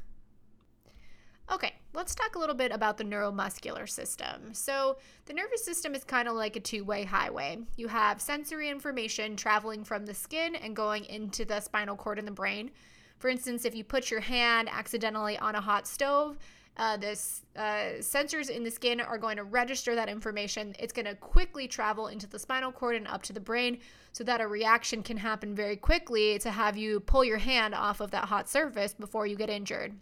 Okay, 1.52 1.74
let's 1.92 2.14
talk 2.14 2.36
a 2.36 2.38
little 2.38 2.54
bit 2.54 2.72
about 2.72 2.96
the 2.96 3.04
neuromuscular 3.04 3.88
system. 3.88 4.54
So, 4.54 4.96
the 5.26 5.34
nervous 5.34 5.62
system 5.64 5.94
is 5.94 6.02
kind 6.02 6.26
of 6.26 6.34
like 6.34 6.56
a 6.56 6.60
two 6.60 6.84
way 6.84 7.04
highway. 7.04 7.58
You 7.76 7.88
have 7.88 8.20
sensory 8.20 8.70
information 8.70 9.36
traveling 9.36 9.84
from 9.84 10.06
the 10.06 10.14
skin 10.14 10.56
and 10.56 10.74
going 10.74 11.04
into 11.04 11.44
the 11.44 11.60
spinal 11.60 11.96
cord 11.96 12.18
in 12.18 12.24
the 12.24 12.30
brain. 12.30 12.70
For 13.18 13.28
instance, 13.28 13.64
if 13.64 13.74
you 13.74 13.84
put 13.84 14.10
your 14.10 14.20
hand 14.20 14.68
accidentally 14.72 15.38
on 15.38 15.54
a 15.54 15.60
hot 15.60 15.86
stove, 15.86 16.38
uh, 16.76 16.96
this 16.96 17.42
uh, 17.56 18.00
sensors 18.00 18.50
in 18.50 18.64
the 18.64 18.70
skin 18.70 19.00
are 19.00 19.18
going 19.18 19.36
to 19.36 19.44
register 19.44 19.94
that 19.94 20.08
information. 20.08 20.74
It's 20.78 20.92
going 20.92 21.06
to 21.06 21.14
quickly 21.14 21.68
travel 21.68 22.08
into 22.08 22.26
the 22.26 22.38
spinal 22.38 22.72
cord 22.72 22.96
and 22.96 23.06
up 23.06 23.22
to 23.24 23.32
the 23.32 23.40
brain 23.40 23.78
so 24.12 24.24
that 24.24 24.40
a 24.40 24.48
reaction 24.48 25.02
can 25.02 25.18
happen 25.18 25.54
very 25.54 25.76
quickly 25.76 26.38
to 26.40 26.50
have 26.50 26.76
you 26.76 27.00
pull 27.00 27.24
your 27.24 27.38
hand 27.38 27.74
off 27.74 28.00
of 28.00 28.10
that 28.10 28.24
hot 28.24 28.48
surface 28.48 28.92
before 28.92 29.26
you 29.26 29.36
get 29.36 29.50
injured. 29.50 29.94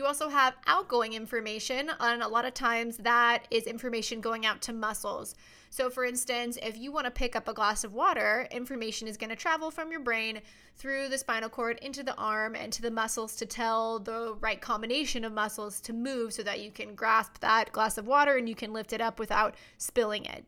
You 0.00 0.06
also 0.06 0.30
have 0.30 0.56
outgoing 0.66 1.12
information, 1.12 1.90
and 2.00 2.22
a 2.22 2.26
lot 2.26 2.46
of 2.46 2.54
times 2.54 2.96
that 2.96 3.46
is 3.50 3.64
information 3.64 4.22
going 4.22 4.46
out 4.46 4.62
to 4.62 4.72
muscles. 4.72 5.34
So, 5.68 5.90
for 5.90 6.06
instance, 6.06 6.56
if 6.62 6.78
you 6.78 6.90
want 6.90 7.04
to 7.04 7.10
pick 7.10 7.36
up 7.36 7.48
a 7.48 7.52
glass 7.52 7.84
of 7.84 7.92
water, 7.92 8.48
information 8.50 9.08
is 9.08 9.18
going 9.18 9.28
to 9.28 9.36
travel 9.36 9.70
from 9.70 9.90
your 9.90 10.00
brain 10.00 10.40
through 10.74 11.10
the 11.10 11.18
spinal 11.18 11.50
cord 11.50 11.78
into 11.82 12.02
the 12.02 12.16
arm 12.16 12.54
and 12.54 12.72
to 12.72 12.80
the 12.80 12.90
muscles 12.90 13.36
to 13.36 13.44
tell 13.44 13.98
the 13.98 14.36
right 14.40 14.62
combination 14.62 15.22
of 15.22 15.34
muscles 15.34 15.82
to 15.82 15.92
move 15.92 16.32
so 16.32 16.42
that 16.44 16.60
you 16.60 16.70
can 16.70 16.94
grasp 16.94 17.38
that 17.40 17.70
glass 17.70 17.98
of 17.98 18.06
water 18.06 18.38
and 18.38 18.48
you 18.48 18.54
can 18.54 18.72
lift 18.72 18.94
it 18.94 19.02
up 19.02 19.18
without 19.18 19.54
spilling 19.76 20.24
it. 20.24 20.46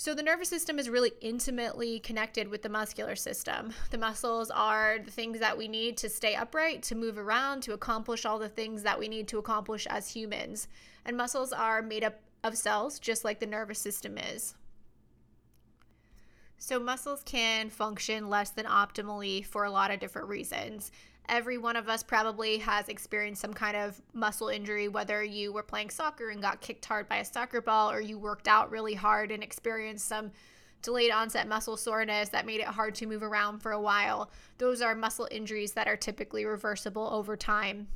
So, 0.00 0.14
the 0.14 0.22
nervous 0.22 0.48
system 0.48 0.78
is 0.78 0.88
really 0.88 1.10
intimately 1.20 1.98
connected 1.98 2.46
with 2.46 2.62
the 2.62 2.68
muscular 2.68 3.16
system. 3.16 3.74
The 3.90 3.98
muscles 3.98 4.48
are 4.48 5.00
the 5.04 5.10
things 5.10 5.40
that 5.40 5.58
we 5.58 5.66
need 5.66 5.96
to 5.96 6.08
stay 6.08 6.36
upright, 6.36 6.84
to 6.84 6.94
move 6.94 7.18
around, 7.18 7.64
to 7.64 7.72
accomplish 7.72 8.24
all 8.24 8.38
the 8.38 8.48
things 8.48 8.84
that 8.84 9.00
we 9.00 9.08
need 9.08 9.26
to 9.26 9.38
accomplish 9.38 9.88
as 9.90 10.12
humans. 10.12 10.68
And 11.04 11.16
muscles 11.16 11.52
are 11.52 11.82
made 11.82 12.04
up 12.04 12.20
of 12.44 12.56
cells, 12.56 13.00
just 13.00 13.24
like 13.24 13.40
the 13.40 13.46
nervous 13.46 13.80
system 13.80 14.18
is. 14.18 14.54
So, 16.58 16.78
muscles 16.78 17.24
can 17.24 17.68
function 17.68 18.30
less 18.30 18.50
than 18.50 18.66
optimally 18.66 19.44
for 19.44 19.64
a 19.64 19.70
lot 19.72 19.90
of 19.90 19.98
different 19.98 20.28
reasons 20.28 20.92
every 21.28 21.58
one 21.58 21.76
of 21.76 21.88
us 21.88 22.02
probably 22.02 22.58
has 22.58 22.88
experienced 22.88 23.40
some 23.40 23.54
kind 23.54 23.76
of 23.76 24.00
muscle 24.12 24.48
injury, 24.48 24.88
whether 24.88 25.22
you 25.22 25.52
were 25.52 25.62
playing 25.62 25.90
soccer 25.90 26.30
and 26.30 26.42
got 26.42 26.60
kicked 26.60 26.84
hard 26.84 27.08
by 27.08 27.16
a 27.16 27.24
soccer 27.24 27.60
ball, 27.60 27.90
or 27.90 28.00
you 28.00 28.18
worked 28.18 28.48
out 28.48 28.70
really 28.70 28.94
hard 28.94 29.30
and 29.30 29.42
experienced 29.42 30.06
some 30.06 30.30
delayed 30.82 31.10
onset 31.10 31.48
muscle 31.48 31.76
soreness 31.76 32.28
that 32.28 32.46
made 32.46 32.60
it 32.60 32.66
hard 32.66 32.94
to 32.94 33.06
move 33.06 33.22
around 33.22 33.58
for 33.58 33.72
a 33.72 33.80
while. 33.80 34.30
Those 34.58 34.80
are 34.80 34.94
muscle 34.94 35.28
injuries 35.30 35.72
that 35.72 35.88
are 35.88 35.96
typically 35.96 36.44
reversible 36.44 37.08
over 37.12 37.36
time. 37.36 37.88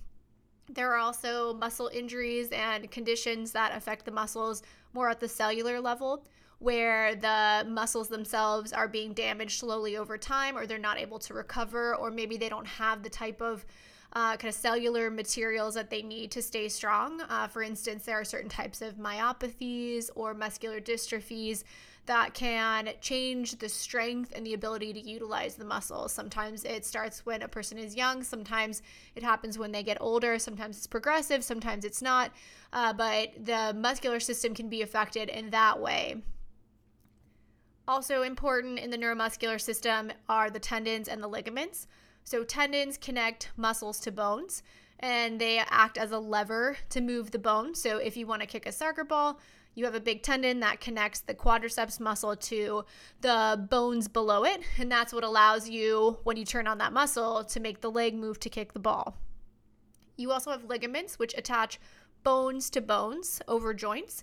There 0.69 0.93
are 0.93 0.99
also 0.99 1.55
muscle 1.55 1.91
injuries 1.93 2.49
and 2.51 2.91
conditions 2.91 3.53
that 3.53 3.77
affect 3.77 4.05
the 4.05 4.11
muscles 4.11 4.62
more 4.93 5.11
at 5.11 5.21
the 5.21 5.29
cellular 5.29 5.81
level 5.81 6.25
where 6.62 7.14
the 7.14 7.66
muscles 7.69 8.09
themselves 8.09 8.73
are 8.73 8.87
being 8.87 9.12
damaged 9.12 9.59
slowly 9.59 9.97
over 9.97 10.16
time 10.16 10.57
or 10.57 10.66
they're 10.66 10.78
not 10.78 10.99
able 10.99 11.19
to 11.19 11.35
recover 11.35 11.95
or 11.97 12.11
maybe 12.11 12.37
they 12.37 12.49
don't 12.49 12.66
have 12.66 13.02
the 13.02 13.11
type 13.11 13.40
of 13.40 13.64
uh, 14.14 14.37
kind 14.37 14.49
of 14.49 14.54
cellular 14.54 15.11
materials 15.11 15.75
that 15.75 15.90
they 15.90 16.02
need 16.02 16.31
to 16.31 16.42
stay 16.42 16.69
strong. 16.69 17.21
Uh, 17.28 17.49
for 17.49 17.62
instance, 17.62 18.04
there 18.04 18.21
are 18.21 18.25
certain 18.25 18.49
types 18.49 18.83
of 18.83 18.97
myopathies 18.97 20.11
or 20.14 20.35
muscular 20.35 20.81
dystrophies 20.81 21.64
that 22.07 22.35
can 22.35 22.90
change 23.00 23.59
the 23.59 23.69
strength 23.69 24.33
and 24.35 24.45
the 24.45 24.54
ability 24.54 24.92
to 24.92 25.00
utilize 25.00 25.54
the 25.54 25.64
muscles. 25.64 26.12
Sometimes 26.12 26.64
it 26.64 26.85
starts 26.85 27.25
when 27.25 27.42
a 27.42 27.49
person 27.49 27.78
is 27.78 27.95
young, 27.95 28.23
sometimes 28.23 28.83
it 29.14 29.23
happens 29.23 29.57
when 29.57 29.73
they 29.73 29.85
get 29.85 29.99
older, 30.00 30.38
sometimes 30.38 30.76
it's 30.76 30.87
progressive, 30.87 31.45
sometimes 31.45 31.85
it's 31.85 32.02
not. 32.02 32.33
Uh, 32.73 32.92
but 32.92 33.33
the 33.45 33.73
muscular 33.76 34.19
system 34.19 34.52
can 34.52 34.69
be 34.69 34.83
affected 34.83 35.28
in 35.28 35.50
that 35.50 35.81
way. 35.81 36.23
Also 37.89 38.23
important 38.23 38.79
in 38.79 38.91
the 38.91 38.99
neuromuscular 38.99 39.61
system 39.61 40.12
are 40.29 40.51
the 40.51 40.61
tendons 40.61 41.09
and 41.09 41.23
the 41.23 41.29
ligaments. 41.29 41.89
So, 42.25 42.45
tendons 42.45 42.97
connect 42.97 43.51
muscles 43.57 43.99
to 44.01 44.12
bones 44.12 44.62
and 45.01 45.41
they 45.41 45.59
act 45.59 45.99
as 45.99 46.12
a 46.12 46.19
lever 46.19 46.77
to 46.91 47.01
move 47.01 47.33
the 47.33 47.39
bone. 47.39 47.75
So, 47.75 47.97
if 47.99 48.17
you 48.17 48.27
want 48.27 48.43
to 48.43 48.47
kick 48.47 48.67
a 48.67 48.73
soccer 48.73 49.03
ball, 49.03 49.41
you 49.75 49.85
have 49.85 49.95
a 49.95 50.01
big 50.01 50.23
tendon 50.23 50.61
that 50.61 50.81
connects 50.81 51.21
the 51.21 51.35
quadriceps 51.35 51.99
muscle 51.99 52.37
to 52.37 52.85
the 53.21 53.67
bones 53.71 54.07
below 54.07 54.45
it. 54.45 54.62
And 54.79 54.93
that's 54.93 55.12
what 55.12 55.25
allows 55.25 55.69
you, 55.69 56.19
when 56.23 56.37
you 56.37 56.45
turn 56.45 56.69
on 56.69 56.79
that 56.79 56.93
muscle, 56.93 57.43
to 57.43 57.61
make 57.61 57.81
the 57.81 57.91
leg 57.91 58.15
move 58.15 58.39
to 58.41 58.51
kick 58.51 58.75
the 58.75 58.79
ball. 58.79 59.17
You 60.17 60.31
also 60.31 60.51
have 60.51 60.65
ligaments, 60.65 61.19
which 61.19 61.35
attach 61.37 61.81
bones 62.23 62.71
to 62.71 62.81
bones 62.81 63.41
over 63.49 63.75
joints 63.75 64.23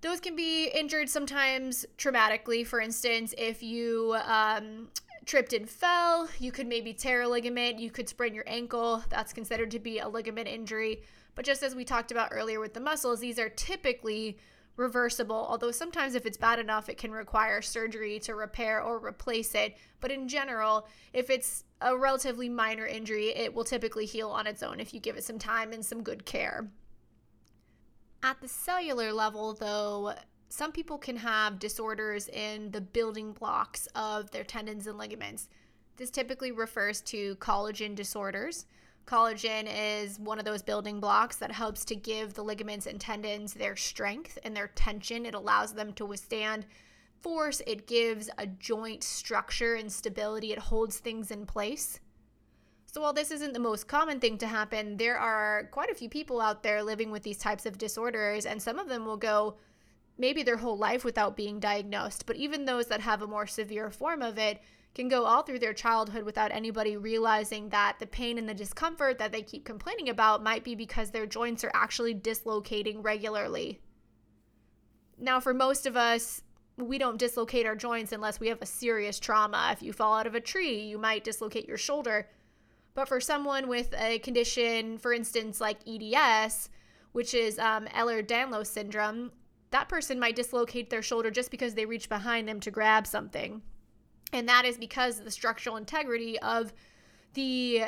those 0.00 0.20
can 0.20 0.36
be 0.36 0.68
injured 0.68 1.08
sometimes 1.08 1.84
traumatically. 1.98 2.66
For 2.66 2.80
instance, 2.80 3.34
if 3.36 3.62
you 3.62 4.16
um, 4.24 4.88
tripped 5.26 5.52
and 5.52 5.68
fell, 5.68 6.28
you 6.38 6.52
could 6.52 6.66
maybe 6.66 6.92
tear 6.92 7.22
a 7.22 7.28
ligament, 7.28 7.78
you 7.78 7.90
could 7.90 8.08
sprain 8.08 8.34
your 8.34 8.44
ankle. 8.46 9.02
That's 9.10 9.32
considered 9.32 9.70
to 9.72 9.78
be 9.78 9.98
a 9.98 10.08
ligament 10.08 10.48
injury. 10.48 11.02
But 11.34 11.44
just 11.44 11.62
as 11.62 11.74
we 11.74 11.84
talked 11.84 12.10
about 12.10 12.30
earlier 12.32 12.60
with 12.60 12.74
the 12.74 12.80
muscles, 12.80 13.20
these 13.20 13.38
are 13.38 13.48
typically 13.48 14.38
reversible, 14.76 15.46
although 15.48 15.70
sometimes 15.70 16.14
if 16.14 16.24
it's 16.26 16.38
bad 16.38 16.58
enough, 16.58 16.88
it 16.88 16.96
can 16.96 17.12
require 17.12 17.60
surgery 17.60 18.18
to 18.20 18.34
repair 18.34 18.82
or 18.82 18.98
replace 18.98 19.54
it. 19.54 19.76
But 20.00 20.10
in 20.10 20.26
general, 20.26 20.88
if 21.12 21.28
it's 21.28 21.64
a 21.80 21.96
relatively 21.96 22.48
minor 22.48 22.86
injury, 22.86 23.28
it 23.28 23.54
will 23.54 23.64
typically 23.64 24.06
heal 24.06 24.30
on 24.30 24.46
its 24.46 24.62
own 24.62 24.80
if 24.80 24.94
you 24.94 25.00
give 25.00 25.16
it 25.16 25.24
some 25.24 25.38
time 25.38 25.72
and 25.72 25.84
some 25.84 26.02
good 26.02 26.24
care. 26.24 26.68
At 28.22 28.40
the 28.40 28.48
cellular 28.48 29.12
level, 29.12 29.54
though, 29.54 30.14
some 30.50 30.72
people 30.72 30.98
can 30.98 31.16
have 31.16 31.58
disorders 31.58 32.28
in 32.28 32.70
the 32.70 32.80
building 32.80 33.32
blocks 33.32 33.86
of 33.94 34.30
their 34.30 34.44
tendons 34.44 34.86
and 34.86 34.98
ligaments. 34.98 35.48
This 35.96 36.10
typically 36.10 36.52
refers 36.52 37.00
to 37.02 37.36
collagen 37.36 37.94
disorders. 37.94 38.66
Collagen 39.06 39.68
is 39.68 40.18
one 40.18 40.38
of 40.38 40.44
those 40.44 40.62
building 40.62 41.00
blocks 41.00 41.36
that 41.36 41.50
helps 41.50 41.84
to 41.86 41.96
give 41.96 42.34
the 42.34 42.44
ligaments 42.44 42.86
and 42.86 43.00
tendons 43.00 43.54
their 43.54 43.74
strength 43.74 44.38
and 44.44 44.54
their 44.54 44.68
tension. 44.68 45.24
It 45.24 45.34
allows 45.34 45.72
them 45.72 45.92
to 45.94 46.04
withstand 46.04 46.66
force, 47.20 47.60
it 47.66 47.86
gives 47.86 48.30
a 48.38 48.46
joint 48.46 49.02
structure 49.02 49.74
and 49.74 49.92
stability, 49.92 50.52
it 50.52 50.58
holds 50.58 50.98
things 50.98 51.30
in 51.30 51.46
place. 51.46 52.00
So, 52.92 53.00
while 53.00 53.12
this 53.12 53.30
isn't 53.30 53.52
the 53.52 53.60
most 53.60 53.86
common 53.86 54.18
thing 54.18 54.36
to 54.38 54.48
happen, 54.48 54.96
there 54.96 55.16
are 55.16 55.68
quite 55.70 55.90
a 55.90 55.94
few 55.94 56.08
people 56.08 56.40
out 56.40 56.64
there 56.64 56.82
living 56.82 57.12
with 57.12 57.22
these 57.22 57.38
types 57.38 57.64
of 57.64 57.78
disorders, 57.78 58.44
and 58.44 58.60
some 58.60 58.80
of 58.80 58.88
them 58.88 59.06
will 59.06 59.16
go 59.16 59.58
maybe 60.18 60.42
their 60.42 60.56
whole 60.56 60.76
life 60.76 61.04
without 61.04 61.36
being 61.36 61.60
diagnosed. 61.60 62.26
But 62.26 62.34
even 62.34 62.64
those 62.64 62.86
that 62.86 63.00
have 63.00 63.22
a 63.22 63.28
more 63.28 63.46
severe 63.46 63.92
form 63.92 64.22
of 64.22 64.38
it 64.38 64.60
can 64.92 65.08
go 65.08 65.24
all 65.24 65.42
through 65.42 65.60
their 65.60 65.72
childhood 65.72 66.24
without 66.24 66.50
anybody 66.50 66.96
realizing 66.96 67.68
that 67.68 67.98
the 68.00 68.08
pain 68.08 68.38
and 68.38 68.48
the 68.48 68.54
discomfort 68.54 69.18
that 69.18 69.30
they 69.30 69.42
keep 69.42 69.64
complaining 69.64 70.08
about 70.08 70.42
might 70.42 70.64
be 70.64 70.74
because 70.74 71.12
their 71.12 71.26
joints 71.26 71.62
are 71.62 71.70
actually 71.72 72.12
dislocating 72.12 73.02
regularly. 73.02 73.78
Now, 75.16 75.38
for 75.38 75.54
most 75.54 75.86
of 75.86 75.96
us, 75.96 76.42
we 76.76 76.98
don't 76.98 77.20
dislocate 77.20 77.66
our 77.66 77.76
joints 77.76 78.10
unless 78.10 78.40
we 78.40 78.48
have 78.48 78.60
a 78.60 78.66
serious 78.66 79.20
trauma. 79.20 79.68
If 79.70 79.80
you 79.80 79.92
fall 79.92 80.18
out 80.18 80.26
of 80.26 80.34
a 80.34 80.40
tree, 80.40 80.80
you 80.80 80.98
might 80.98 81.22
dislocate 81.22 81.68
your 81.68 81.78
shoulder. 81.78 82.26
But 82.94 83.08
for 83.08 83.20
someone 83.20 83.68
with 83.68 83.94
a 83.96 84.18
condition, 84.18 84.98
for 84.98 85.12
instance, 85.12 85.60
like 85.60 85.78
EDS, 85.86 86.70
which 87.12 87.34
is 87.34 87.58
um, 87.58 87.86
Ehlers 87.86 88.26
Danlos 88.26 88.66
syndrome, 88.66 89.32
that 89.70 89.88
person 89.88 90.18
might 90.18 90.36
dislocate 90.36 90.90
their 90.90 91.02
shoulder 91.02 91.30
just 91.30 91.50
because 91.50 91.74
they 91.74 91.86
reach 91.86 92.08
behind 92.08 92.48
them 92.48 92.60
to 92.60 92.70
grab 92.70 93.06
something. 93.06 93.62
And 94.32 94.48
that 94.48 94.64
is 94.64 94.76
because 94.76 95.18
of 95.18 95.24
the 95.24 95.30
structural 95.30 95.76
integrity 95.76 96.38
of 96.40 96.72
the 97.34 97.84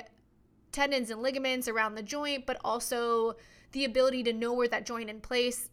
tendons 0.70 1.10
and 1.10 1.22
ligaments 1.22 1.68
around 1.68 1.94
the 1.94 2.02
joint, 2.02 2.46
but 2.46 2.58
also 2.64 3.34
the 3.72 3.84
ability 3.84 4.22
to 4.24 4.32
know 4.32 4.52
where 4.52 4.68
that 4.68 4.86
joint 4.86 5.10
in 5.10 5.20
place, 5.20 5.70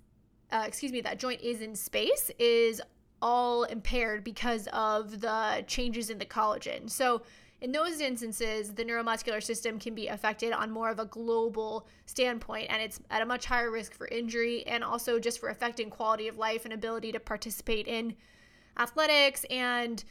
uh, 0.52 0.64
excuse 0.68 0.92
me, 0.92 1.02
that 1.02 1.20
joint 1.20 1.42
is 1.42 1.62
in 1.62 1.76
space 1.76 2.32
is 2.40 2.82
all 3.22 3.64
impaired 3.64 4.24
because 4.24 4.68
of 4.74 5.22
the 5.22 5.64
changes 5.68 6.10
in 6.10 6.18
the 6.18 6.26
collagen. 6.26 6.90
So 6.90 7.22
in 7.62 7.72
those 7.74 8.00
instances, 8.00 8.74
the 8.74 8.86
neuromuscular 8.86 9.44
system 9.44 9.80
can 9.80 9.94
be 9.94 10.08
affected 10.08 10.54
on 10.54 10.72
more 10.72 10.90
of 10.90 11.00
a 11.00 11.06
global 11.06 11.88
standpoint, 12.06 12.68
and 12.70 12.82
it's 12.82 13.00
at 13.10 13.22
a 13.22 13.26
much 13.26 13.46
higher 13.46 13.70
risk 13.70 13.94
for 13.94 14.08
injury 14.08 14.66
and 14.66 14.84
also 14.84 15.20
just 15.20 15.40
for 15.40 15.50
affecting 15.50 15.90
quality 15.90 16.28
of 16.28 16.38
life 16.38 16.64
and 16.64 16.74
ability 16.74 17.12
to 17.12 17.20
participate 17.20 17.88
in 17.88 18.16
athletics 18.78 19.46
and 19.50 20.06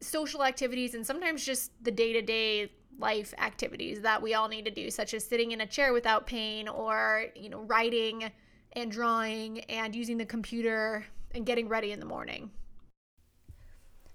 social 0.00 0.42
activities 0.42 0.94
and 0.94 1.06
sometimes 1.06 1.44
just 1.44 1.70
the 1.84 1.90
day 1.90 2.12
to 2.12 2.22
day 2.22 2.72
life 2.98 3.34
activities 3.38 4.00
that 4.00 4.20
we 4.22 4.32
all 4.34 4.48
need 4.48 4.64
to 4.64 4.70
do, 4.70 4.90
such 4.90 5.12
as 5.12 5.24
sitting 5.24 5.52
in 5.52 5.60
a 5.60 5.66
chair 5.66 5.92
without 5.92 6.26
pain 6.26 6.68
or, 6.68 7.26
you 7.34 7.50
know, 7.50 7.60
writing 7.62 8.30
and 8.72 8.90
drawing 8.90 9.60
and 9.64 9.94
using 9.94 10.16
the 10.16 10.24
computer 10.24 11.04
and 11.34 11.44
getting 11.44 11.68
ready 11.68 11.92
in 11.92 12.00
the 12.00 12.06
morning. 12.06 12.50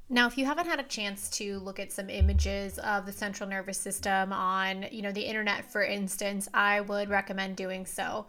Now, 0.09 0.25
if 0.25 0.37
you 0.37 0.45
haven't 0.45 0.67
had 0.67 0.79
a 0.79 0.83
chance 0.83 1.29
to 1.31 1.59
look 1.59 1.81
at 1.81 1.91
some 1.91 2.09
images 2.09 2.79
of 2.79 3.05
the 3.05 3.11
central 3.11 3.49
nervous 3.49 3.77
system 3.77 4.31
on, 4.31 4.85
you 4.89 5.01
know, 5.01 5.11
the 5.11 5.21
internet 5.21 5.69
for 5.69 5.83
instance, 5.83 6.47
I 6.53 6.79
would 6.79 7.09
recommend 7.09 7.57
doing 7.57 7.85
so. 7.85 8.25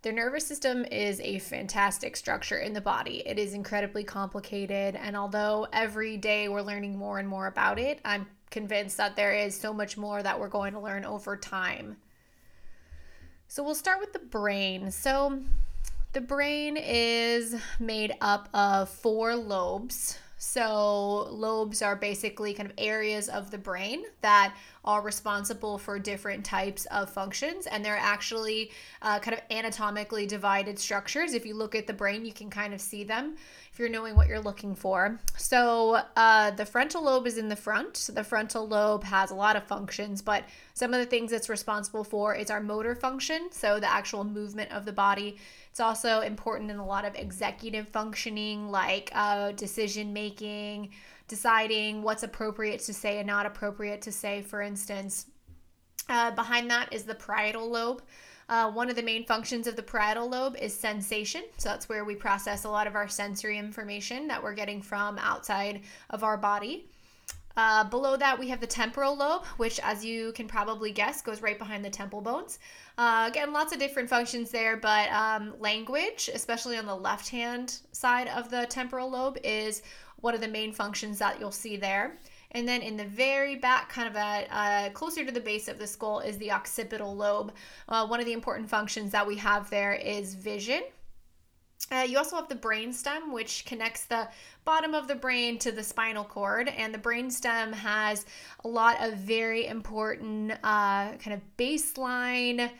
The 0.00 0.12
nervous 0.12 0.46
system 0.46 0.86
is 0.86 1.20
a 1.20 1.38
fantastic 1.40 2.16
structure 2.16 2.56
in 2.56 2.72
the 2.72 2.80
body. 2.80 3.22
It 3.26 3.38
is 3.38 3.52
incredibly 3.52 4.02
complicated, 4.02 4.96
and 4.96 5.14
although 5.14 5.66
every 5.74 6.16
day 6.16 6.48
we're 6.48 6.62
learning 6.62 6.96
more 6.96 7.18
and 7.18 7.28
more 7.28 7.48
about 7.48 7.78
it, 7.78 8.00
I'm 8.02 8.26
convinced 8.50 8.96
that 8.96 9.14
there 9.14 9.34
is 9.34 9.54
so 9.54 9.74
much 9.74 9.98
more 9.98 10.22
that 10.22 10.40
we're 10.40 10.48
going 10.48 10.72
to 10.72 10.80
learn 10.80 11.04
over 11.04 11.36
time. 11.36 11.98
So, 13.46 13.62
we'll 13.62 13.74
start 13.74 14.00
with 14.00 14.14
the 14.14 14.20
brain. 14.20 14.90
So, 14.90 15.42
the 16.14 16.22
brain 16.22 16.78
is 16.78 17.56
made 17.78 18.14
up 18.22 18.48
of 18.54 18.88
four 18.88 19.36
lobes. 19.36 20.18
So, 20.42 21.28
lobes 21.30 21.82
are 21.82 21.94
basically 21.94 22.54
kind 22.54 22.70
of 22.70 22.74
areas 22.78 23.28
of 23.28 23.50
the 23.50 23.58
brain 23.58 24.04
that 24.22 24.54
are 24.86 25.02
responsible 25.02 25.76
for 25.76 25.98
different 25.98 26.46
types 26.46 26.86
of 26.86 27.10
functions, 27.10 27.66
and 27.66 27.84
they're 27.84 27.98
actually 28.00 28.70
uh, 29.02 29.18
kind 29.18 29.36
of 29.36 29.42
anatomically 29.50 30.24
divided 30.24 30.78
structures. 30.78 31.34
If 31.34 31.44
you 31.44 31.54
look 31.54 31.74
at 31.74 31.86
the 31.86 31.92
brain, 31.92 32.24
you 32.24 32.32
can 32.32 32.48
kind 32.48 32.72
of 32.72 32.80
see 32.80 33.04
them 33.04 33.36
if 33.70 33.78
you're 33.78 33.90
knowing 33.90 34.16
what 34.16 34.28
you're 34.28 34.40
looking 34.40 34.74
for. 34.74 35.20
So, 35.36 36.00
uh, 36.16 36.52
the 36.52 36.64
frontal 36.64 37.04
lobe 37.04 37.26
is 37.26 37.36
in 37.36 37.50
the 37.50 37.54
front. 37.54 38.08
The 38.14 38.24
frontal 38.24 38.66
lobe 38.66 39.04
has 39.04 39.30
a 39.30 39.34
lot 39.34 39.56
of 39.56 39.64
functions, 39.64 40.22
but 40.22 40.44
some 40.72 40.94
of 40.94 41.00
the 41.00 41.06
things 41.06 41.32
it's 41.32 41.50
responsible 41.50 42.02
for 42.02 42.34
is 42.34 42.50
our 42.50 42.62
motor 42.62 42.94
function, 42.94 43.48
so 43.52 43.78
the 43.78 43.92
actual 43.92 44.24
movement 44.24 44.72
of 44.72 44.86
the 44.86 44.92
body. 44.92 45.36
It's 45.70 45.80
also 45.80 46.20
important 46.20 46.70
in 46.70 46.78
a 46.78 46.86
lot 46.86 47.04
of 47.04 47.14
executive 47.14 47.88
functioning, 47.88 48.70
like 48.70 49.10
uh, 49.14 49.52
decision 49.52 50.12
making, 50.12 50.90
deciding 51.28 52.02
what's 52.02 52.24
appropriate 52.24 52.80
to 52.80 52.92
say 52.92 53.18
and 53.18 53.26
not 53.26 53.46
appropriate 53.46 54.02
to 54.02 54.12
say, 54.12 54.42
for 54.42 54.62
instance. 54.62 55.26
Uh, 56.08 56.32
behind 56.32 56.68
that 56.70 56.92
is 56.92 57.04
the 57.04 57.14
parietal 57.14 57.70
lobe. 57.70 58.02
Uh, 58.48 58.68
one 58.68 58.90
of 58.90 58.96
the 58.96 59.02
main 59.02 59.24
functions 59.24 59.68
of 59.68 59.76
the 59.76 59.82
parietal 59.82 60.28
lobe 60.28 60.56
is 60.60 60.74
sensation. 60.74 61.44
So 61.56 61.68
that's 61.68 61.88
where 61.88 62.04
we 62.04 62.16
process 62.16 62.64
a 62.64 62.68
lot 62.68 62.88
of 62.88 62.96
our 62.96 63.06
sensory 63.06 63.56
information 63.56 64.26
that 64.26 64.42
we're 64.42 64.54
getting 64.54 64.82
from 64.82 65.18
outside 65.18 65.82
of 66.10 66.24
our 66.24 66.36
body. 66.36 66.88
Uh, 67.56 67.84
below 67.84 68.16
that, 68.16 68.38
we 68.38 68.48
have 68.48 68.60
the 68.60 68.66
temporal 68.66 69.16
lobe, 69.16 69.44
which, 69.56 69.80
as 69.82 70.04
you 70.04 70.32
can 70.32 70.46
probably 70.46 70.92
guess, 70.92 71.20
goes 71.20 71.42
right 71.42 71.58
behind 71.58 71.84
the 71.84 71.90
temple 71.90 72.20
bones. 72.20 72.58
Uh, 72.96 73.26
again, 73.28 73.52
lots 73.52 73.72
of 73.72 73.78
different 73.78 74.08
functions 74.08 74.50
there, 74.50 74.76
but 74.76 75.10
um, 75.10 75.54
language, 75.58 76.30
especially 76.32 76.76
on 76.76 76.86
the 76.86 76.94
left 76.94 77.28
hand 77.28 77.80
side 77.92 78.28
of 78.28 78.50
the 78.50 78.66
temporal 78.70 79.10
lobe, 79.10 79.38
is 79.42 79.82
one 80.20 80.34
of 80.34 80.40
the 80.40 80.48
main 80.48 80.72
functions 80.72 81.18
that 81.18 81.40
you'll 81.40 81.50
see 81.50 81.76
there. 81.76 82.18
And 82.52 82.66
then 82.66 82.82
in 82.82 82.96
the 82.96 83.04
very 83.04 83.56
back, 83.56 83.88
kind 83.88 84.08
of 84.08 84.16
at 84.16 84.48
uh, 84.50 84.90
closer 84.90 85.24
to 85.24 85.32
the 85.32 85.40
base 85.40 85.68
of 85.68 85.78
the 85.78 85.86
skull, 85.86 86.20
is 86.20 86.36
the 86.38 86.50
occipital 86.52 87.14
lobe. 87.14 87.52
Uh, 87.88 88.06
one 88.06 88.20
of 88.20 88.26
the 88.26 88.32
important 88.32 88.68
functions 88.68 89.12
that 89.12 89.26
we 89.26 89.36
have 89.36 89.70
there 89.70 89.94
is 89.94 90.34
vision. 90.34 90.82
Uh, 91.92 92.02
you 92.02 92.16
also 92.18 92.36
have 92.36 92.48
the 92.48 92.54
brainstem, 92.54 93.32
which 93.32 93.64
connects 93.64 94.04
the 94.04 94.28
bottom 94.64 94.94
of 94.94 95.08
the 95.08 95.14
brain 95.14 95.58
to 95.58 95.72
the 95.72 95.82
spinal 95.82 96.22
cord, 96.22 96.68
and 96.68 96.94
the 96.94 96.98
brainstem 96.98 97.72
has 97.72 98.26
a 98.64 98.68
lot 98.68 98.96
of 99.00 99.14
very 99.14 99.66
important 99.66 100.52
uh, 100.62 101.12
kind 101.16 101.32
of 101.32 101.40
baseline 101.58 102.70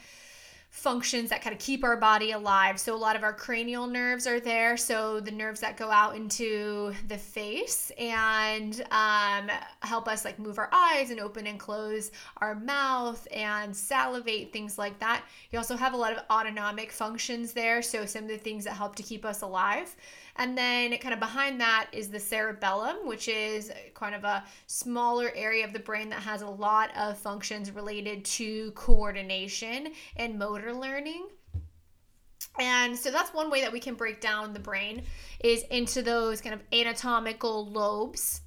functions 0.70 1.30
that 1.30 1.42
kind 1.42 1.52
of 1.52 1.60
keep 1.60 1.82
our 1.82 1.96
body 1.96 2.30
alive. 2.30 2.78
So 2.78 2.94
a 2.94 2.96
lot 2.96 3.16
of 3.16 3.24
our 3.24 3.32
cranial 3.32 3.88
nerves 3.88 4.26
are 4.26 4.38
there. 4.38 4.76
So 4.76 5.18
the 5.18 5.32
nerves 5.32 5.60
that 5.60 5.76
go 5.76 5.90
out 5.90 6.14
into 6.14 6.94
the 7.08 7.18
face 7.18 7.90
and 7.98 8.80
um, 8.92 9.50
help 9.82 10.06
us 10.06 10.24
like 10.24 10.38
move 10.38 10.58
our 10.58 10.70
eyes 10.72 11.10
and 11.10 11.18
open 11.18 11.48
and 11.48 11.58
close 11.58 12.12
our 12.38 12.54
mouth 12.54 13.26
and 13.32 13.76
salivate, 13.76 14.52
things 14.52 14.78
like 14.78 14.98
that. 15.00 15.24
You 15.50 15.58
also 15.58 15.76
have 15.76 15.92
a 15.92 15.96
lot 15.96 16.12
of 16.12 16.22
autonomic 16.30 16.92
functions 16.92 17.52
there. 17.52 17.82
So 17.82 18.06
some 18.06 18.22
of 18.24 18.30
the 18.30 18.38
things 18.38 18.64
that 18.64 18.74
help 18.74 18.94
to 18.96 19.02
keep 19.02 19.24
us 19.24 19.42
alive. 19.42 19.94
And 20.36 20.56
then 20.56 20.96
kind 20.98 21.12
of 21.12 21.20
behind 21.20 21.60
that 21.60 21.88
is 21.92 22.08
the 22.08 22.20
cerebellum, 22.20 23.06
which 23.06 23.28
is 23.28 23.72
kind 23.94 24.14
of 24.14 24.24
a 24.24 24.44
smaller 24.66 25.32
area 25.34 25.64
of 25.64 25.72
the 25.72 25.78
brain 25.78 26.08
that 26.10 26.22
has 26.22 26.42
a 26.42 26.48
lot 26.48 26.90
of 26.96 27.18
functions 27.18 27.70
related 27.70 28.24
to 28.24 28.70
coordination 28.72 29.92
and 30.16 30.38
motor 30.38 30.72
learning. 30.72 31.26
And 32.58 32.96
so 32.96 33.10
that's 33.10 33.32
one 33.32 33.50
way 33.50 33.60
that 33.60 33.72
we 33.72 33.80
can 33.80 33.94
break 33.94 34.20
down 34.20 34.52
the 34.52 34.60
brain 34.60 35.02
is 35.42 35.62
into 35.70 36.02
those 36.02 36.40
kind 36.40 36.54
of 36.54 36.62
anatomical 36.72 37.66
lobes. 37.70 38.42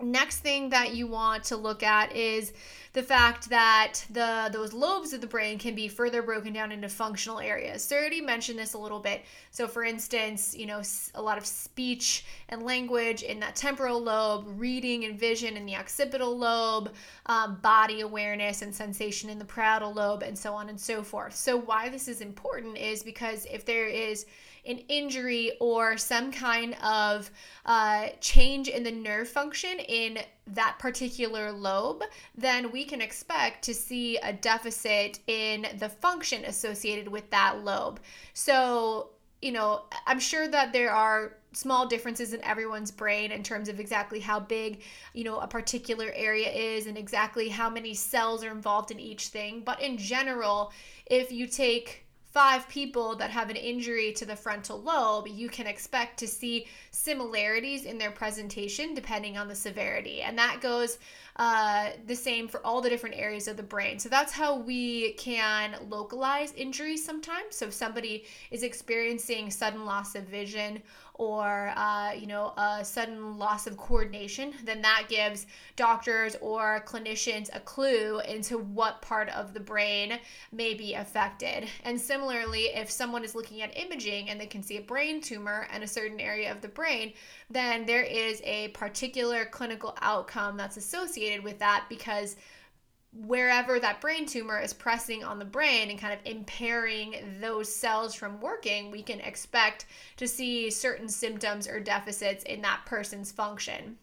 Next 0.00 0.40
thing 0.40 0.68
that 0.70 0.94
you 0.94 1.06
want 1.06 1.44
to 1.44 1.56
look 1.56 1.82
at 1.82 2.14
is 2.14 2.52
the 2.92 3.02
fact 3.02 3.48
that 3.48 4.04
the 4.10 4.50
those 4.52 4.72
lobes 4.72 5.12
of 5.14 5.22
the 5.22 5.26
brain 5.26 5.58
can 5.58 5.74
be 5.74 5.88
further 5.88 6.22
broken 6.22 6.52
down 6.52 6.70
into 6.70 6.88
functional 6.88 7.40
areas. 7.40 7.82
So 7.82 7.96
I 7.96 8.00
already 8.00 8.20
mentioned 8.20 8.58
this 8.58 8.74
a 8.74 8.78
little 8.78 9.00
bit. 9.00 9.24
So 9.50 9.66
for 9.66 9.84
instance, 9.84 10.54
you 10.54 10.66
know, 10.66 10.82
a 11.14 11.20
lot 11.22 11.38
of 11.38 11.46
speech 11.46 12.26
and 12.50 12.62
language 12.62 13.22
in 13.22 13.40
that 13.40 13.56
temporal 13.56 14.02
lobe, 14.02 14.44
reading 14.58 15.04
and 15.04 15.18
vision 15.18 15.56
in 15.56 15.64
the 15.64 15.76
occipital 15.76 16.36
lobe, 16.36 16.92
um, 17.26 17.56
body 17.62 18.02
awareness 18.02 18.60
and 18.60 18.74
sensation 18.74 19.30
in 19.30 19.38
the 19.38 19.44
parietal 19.44 19.94
lobe, 19.94 20.22
and 20.22 20.38
so 20.38 20.54
on 20.54 20.68
and 20.68 20.80
so 20.80 21.02
forth. 21.02 21.34
So 21.34 21.56
why 21.56 21.88
this 21.88 22.06
is 22.06 22.20
important 22.20 22.76
is 22.76 23.02
because 23.02 23.46
if 23.50 23.64
there 23.64 23.88
is 23.88 24.26
an 24.66 24.78
injury 24.88 25.52
or 25.60 25.96
some 25.96 26.32
kind 26.32 26.74
of 26.82 27.30
uh, 27.64 28.08
change 28.20 28.68
in 28.68 28.82
the 28.82 28.90
nerve 28.90 29.28
function 29.28 29.78
in 29.88 30.18
that 30.48 30.76
particular 30.78 31.52
lobe, 31.52 32.02
then 32.36 32.70
we 32.70 32.84
can 32.84 33.00
expect 33.00 33.64
to 33.64 33.74
see 33.74 34.16
a 34.18 34.32
deficit 34.32 35.18
in 35.26 35.66
the 35.78 35.88
function 35.88 36.44
associated 36.44 37.08
with 37.08 37.28
that 37.30 37.64
lobe. 37.64 38.00
So, 38.34 39.10
you 39.42 39.52
know, 39.52 39.82
I'm 40.06 40.20
sure 40.20 40.48
that 40.48 40.72
there 40.72 40.90
are 40.90 41.34
small 41.52 41.86
differences 41.86 42.34
in 42.34 42.44
everyone's 42.44 42.90
brain 42.90 43.32
in 43.32 43.42
terms 43.42 43.68
of 43.68 43.80
exactly 43.80 44.20
how 44.20 44.38
big, 44.38 44.82
you 45.14 45.24
know, 45.24 45.38
a 45.38 45.46
particular 45.46 46.12
area 46.14 46.50
is 46.50 46.86
and 46.86 46.98
exactly 46.98 47.48
how 47.48 47.70
many 47.70 47.94
cells 47.94 48.44
are 48.44 48.50
involved 48.50 48.90
in 48.90 49.00
each 49.00 49.28
thing. 49.28 49.62
But 49.64 49.80
in 49.80 49.96
general, 49.96 50.72
if 51.06 51.32
you 51.32 51.46
take 51.46 52.05
five 52.36 52.68
people 52.68 53.16
that 53.16 53.30
have 53.30 53.48
an 53.48 53.56
injury 53.56 54.12
to 54.12 54.26
the 54.26 54.36
frontal 54.36 54.78
lobe, 54.82 55.26
you 55.26 55.48
can 55.48 55.66
expect 55.66 56.18
to 56.18 56.28
see 56.28 56.66
similarities 56.90 57.86
in 57.86 57.96
their 57.96 58.10
presentation 58.10 58.92
depending 58.92 59.38
on 59.38 59.48
the 59.48 59.54
severity. 59.54 60.20
And 60.20 60.36
that 60.36 60.60
goes 60.60 60.98
uh, 61.36 61.90
the 62.06 62.16
same 62.16 62.48
for 62.48 62.64
all 62.64 62.80
the 62.80 62.88
different 62.88 63.14
areas 63.16 63.46
of 63.46 63.56
the 63.56 63.62
brain. 63.62 63.98
So 63.98 64.08
that's 64.08 64.32
how 64.32 64.56
we 64.58 65.12
can 65.12 65.76
localize 65.88 66.52
injuries 66.54 67.04
sometimes. 67.04 67.56
So 67.56 67.66
if 67.66 67.74
somebody 67.74 68.24
is 68.50 68.62
experiencing 68.62 69.50
sudden 69.50 69.84
loss 69.84 70.14
of 70.14 70.24
vision 70.24 70.82
or 71.18 71.72
uh, 71.76 72.12
you 72.12 72.26
know 72.26 72.52
a 72.56 72.84
sudden 72.84 73.38
loss 73.38 73.66
of 73.66 73.76
coordination 73.76 74.52
then 74.64 74.82
that 74.82 75.04
gives 75.08 75.46
doctors 75.74 76.36
or 76.40 76.82
clinicians 76.86 77.48
a 77.54 77.60
clue 77.60 78.20
into 78.28 78.58
what 78.58 79.00
part 79.00 79.28
of 79.30 79.54
the 79.54 79.60
brain 79.60 80.18
may 80.52 80.74
be 80.74 80.94
affected 80.94 81.66
and 81.84 81.98
similarly 81.98 82.64
if 82.74 82.90
someone 82.90 83.24
is 83.24 83.34
looking 83.34 83.62
at 83.62 83.76
imaging 83.78 84.28
and 84.28 84.40
they 84.40 84.46
can 84.46 84.62
see 84.62 84.76
a 84.76 84.82
brain 84.82 85.20
tumor 85.20 85.66
and 85.72 85.82
a 85.82 85.86
certain 85.86 86.20
area 86.20 86.50
of 86.50 86.60
the 86.60 86.68
brain 86.68 87.12
then 87.48 87.86
there 87.86 88.02
is 88.02 88.42
a 88.44 88.68
particular 88.68 89.46
clinical 89.46 89.96
outcome 90.02 90.56
that's 90.56 90.76
associated 90.76 91.25
with 91.42 91.58
that 91.58 91.84
because 91.88 92.36
wherever 93.24 93.80
that 93.80 94.00
brain 94.00 94.26
tumor 94.26 94.60
is 94.60 94.72
pressing 94.72 95.24
on 95.24 95.38
the 95.38 95.44
brain 95.44 95.90
and 95.90 95.98
kind 95.98 96.12
of 96.12 96.20
impairing 96.24 97.16
those 97.40 97.74
cells 97.74 98.14
from 98.14 98.40
working, 98.40 98.90
we 98.90 99.02
can 99.02 99.20
expect 99.20 99.86
to 100.16 100.28
see 100.28 100.70
certain 100.70 101.08
symptoms 101.08 101.66
or 101.66 101.80
deficits 101.80 102.44
in 102.44 102.60
that 102.62 102.80
person's 102.84 103.32
function. 103.32 103.96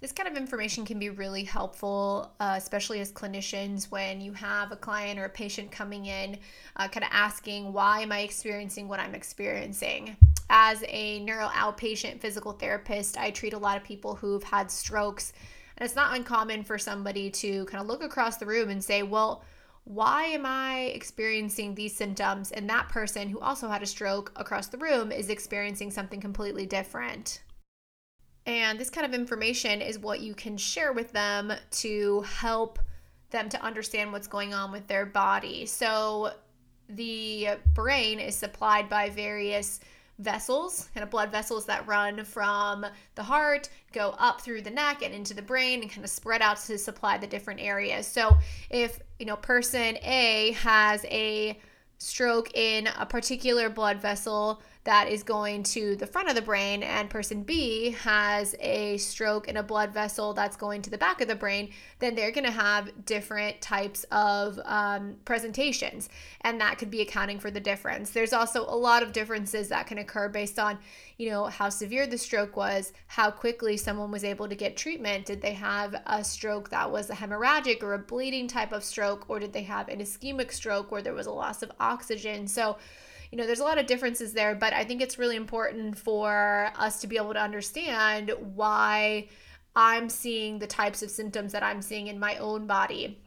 This 0.00 0.12
kind 0.12 0.28
of 0.28 0.36
information 0.36 0.84
can 0.84 1.00
be 1.00 1.10
really 1.10 1.42
helpful, 1.42 2.32
uh, 2.38 2.54
especially 2.56 3.00
as 3.00 3.10
clinicians, 3.10 3.90
when 3.90 4.20
you 4.20 4.32
have 4.32 4.70
a 4.70 4.76
client 4.76 5.18
or 5.18 5.24
a 5.24 5.28
patient 5.28 5.72
coming 5.72 6.06
in, 6.06 6.38
uh, 6.76 6.86
kind 6.86 7.02
of 7.02 7.10
asking, 7.12 7.72
Why 7.72 8.00
am 8.00 8.12
I 8.12 8.20
experiencing 8.20 8.86
what 8.86 9.00
I'm 9.00 9.16
experiencing? 9.16 10.16
As 10.50 10.82
a 10.88 11.20
neuro 11.20 11.48
outpatient 11.48 12.20
physical 12.20 12.52
therapist, 12.52 13.18
I 13.18 13.30
treat 13.30 13.52
a 13.52 13.58
lot 13.58 13.76
of 13.76 13.84
people 13.84 14.14
who've 14.14 14.42
had 14.42 14.70
strokes 14.70 15.32
and 15.78 15.86
it's 15.86 15.94
not 15.94 16.16
uncommon 16.16 16.64
for 16.64 16.76
somebody 16.76 17.30
to 17.30 17.64
kind 17.66 17.80
of 17.80 17.86
look 17.86 18.02
across 18.02 18.36
the 18.36 18.46
room 18.46 18.68
and 18.68 18.82
say, 18.82 19.04
well, 19.04 19.44
why 19.84 20.24
am 20.24 20.44
I 20.44 20.90
experiencing 20.94 21.74
these 21.74 21.94
symptoms? 21.94 22.50
And 22.50 22.68
that 22.68 22.88
person 22.88 23.28
who 23.28 23.38
also 23.38 23.68
had 23.68 23.82
a 23.82 23.86
stroke 23.86 24.32
across 24.34 24.66
the 24.66 24.76
room 24.76 25.12
is 25.12 25.30
experiencing 25.30 25.92
something 25.92 26.20
completely 26.20 26.66
different. 26.66 27.42
And 28.44 28.78
this 28.78 28.90
kind 28.90 29.06
of 29.06 29.14
information 29.14 29.80
is 29.80 30.00
what 30.00 30.20
you 30.20 30.34
can 30.34 30.56
share 30.56 30.92
with 30.92 31.12
them 31.12 31.52
to 31.70 32.22
help 32.22 32.80
them 33.30 33.48
to 33.50 33.62
understand 33.62 34.10
what's 34.10 34.26
going 34.26 34.52
on 34.52 34.72
with 34.72 34.88
their 34.88 35.06
body. 35.06 35.64
So 35.64 36.32
the 36.88 37.50
brain 37.72 38.18
is 38.18 38.34
supplied 38.34 38.88
by 38.88 39.10
various 39.10 39.78
vessels, 40.18 40.88
kind 40.94 41.04
of 41.04 41.10
blood 41.10 41.30
vessels 41.30 41.66
that 41.66 41.86
run 41.86 42.24
from 42.24 42.84
the 43.14 43.22
heart, 43.22 43.68
go 43.92 44.14
up 44.18 44.40
through 44.40 44.62
the 44.62 44.70
neck 44.70 45.02
and 45.02 45.14
into 45.14 45.34
the 45.34 45.42
brain 45.42 45.80
and 45.80 45.90
kind 45.90 46.04
of 46.04 46.10
spread 46.10 46.42
out 46.42 46.58
to 46.58 46.76
supply 46.76 47.18
the 47.18 47.26
different 47.26 47.60
areas. 47.60 48.06
So 48.06 48.36
if, 48.70 49.00
you 49.18 49.26
know, 49.26 49.36
person 49.36 49.96
A 50.02 50.52
has 50.58 51.04
a 51.04 51.58
stroke 51.98 52.56
in 52.56 52.88
a 52.98 53.06
particular 53.06 53.68
blood 53.68 54.00
vessel 54.00 54.62
that 54.84 55.08
is 55.08 55.22
going 55.22 55.62
to 55.62 55.96
the 55.96 56.06
front 56.06 56.28
of 56.28 56.34
the 56.34 56.42
brain, 56.42 56.82
and 56.82 57.10
person 57.10 57.42
B 57.42 57.90
has 57.90 58.54
a 58.60 58.96
stroke 58.96 59.48
in 59.48 59.56
a 59.56 59.62
blood 59.62 59.92
vessel 59.92 60.32
that's 60.32 60.56
going 60.56 60.82
to 60.82 60.90
the 60.90 60.96
back 60.96 61.20
of 61.20 61.28
the 61.28 61.34
brain, 61.34 61.70
then 61.98 62.14
they're 62.14 62.30
going 62.30 62.46
to 62.46 62.50
have 62.50 63.04
different 63.04 63.60
types 63.60 64.04
of 64.10 64.58
um, 64.64 65.16
presentations, 65.24 66.08
and 66.40 66.60
that 66.60 66.78
could 66.78 66.90
be 66.90 67.02
accounting 67.02 67.38
for 67.38 67.50
the 67.50 67.60
difference. 67.60 68.10
There's 68.10 68.32
also 68.32 68.62
a 68.62 68.76
lot 68.76 69.02
of 69.02 69.12
differences 69.12 69.68
that 69.68 69.86
can 69.86 69.98
occur 69.98 70.28
based 70.28 70.58
on, 70.58 70.78
you 71.18 71.28
know, 71.30 71.46
how 71.46 71.68
severe 71.68 72.06
the 72.06 72.18
stroke 72.18 72.56
was, 72.56 72.92
how 73.08 73.30
quickly 73.30 73.76
someone 73.76 74.10
was 74.10 74.24
able 74.24 74.48
to 74.48 74.54
get 74.54 74.76
treatment. 74.76 75.26
Did 75.26 75.42
they 75.42 75.54
have 75.54 75.96
a 76.06 76.24
stroke 76.24 76.70
that 76.70 76.90
was 76.90 77.10
a 77.10 77.14
hemorrhagic 77.14 77.82
or 77.82 77.94
a 77.94 77.98
bleeding 77.98 78.48
type 78.48 78.72
of 78.72 78.84
stroke, 78.84 79.28
or 79.28 79.38
did 79.38 79.52
they 79.52 79.64
have 79.64 79.88
an 79.88 80.00
ischemic 80.00 80.52
stroke 80.52 80.90
where 80.90 81.02
there 81.02 81.14
was 81.14 81.26
a 81.26 81.32
loss 81.32 81.62
of 81.62 81.72
oxygen? 81.78 82.46
So, 82.46 82.78
you 83.30 83.38
know, 83.38 83.46
there's 83.46 83.60
a 83.60 83.64
lot 83.64 83.78
of 83.78 83.86
differences 83.86 84.32
there, 84.32 84.54
but 84.54 84.72
I 84.72 84.84
think 84.84 85.02
it's 85.02 85.18
really 85.18 85.36
important 85.36 85.98
for 85.98 86.70
us 86.76 87.00
to 87.00 87.06
be 87.06 87.16
able 87.16 87.34
to 87.34 87.40
understand 87.40 88.32
why 88.54 89.28
I'm 89.76 90.08
seeing 90.08 90.58
the 90.58 90.66
types 90.66 91.02
of 91.02 91.10
symptoms 91.10 91.52
that 91.52 91.62
I'm 91.62 91.82
seeing 91.82 92.06
in 92.06 92.18
my 92.18 92.36
own 92.36 92.66
body. 92.66 93.18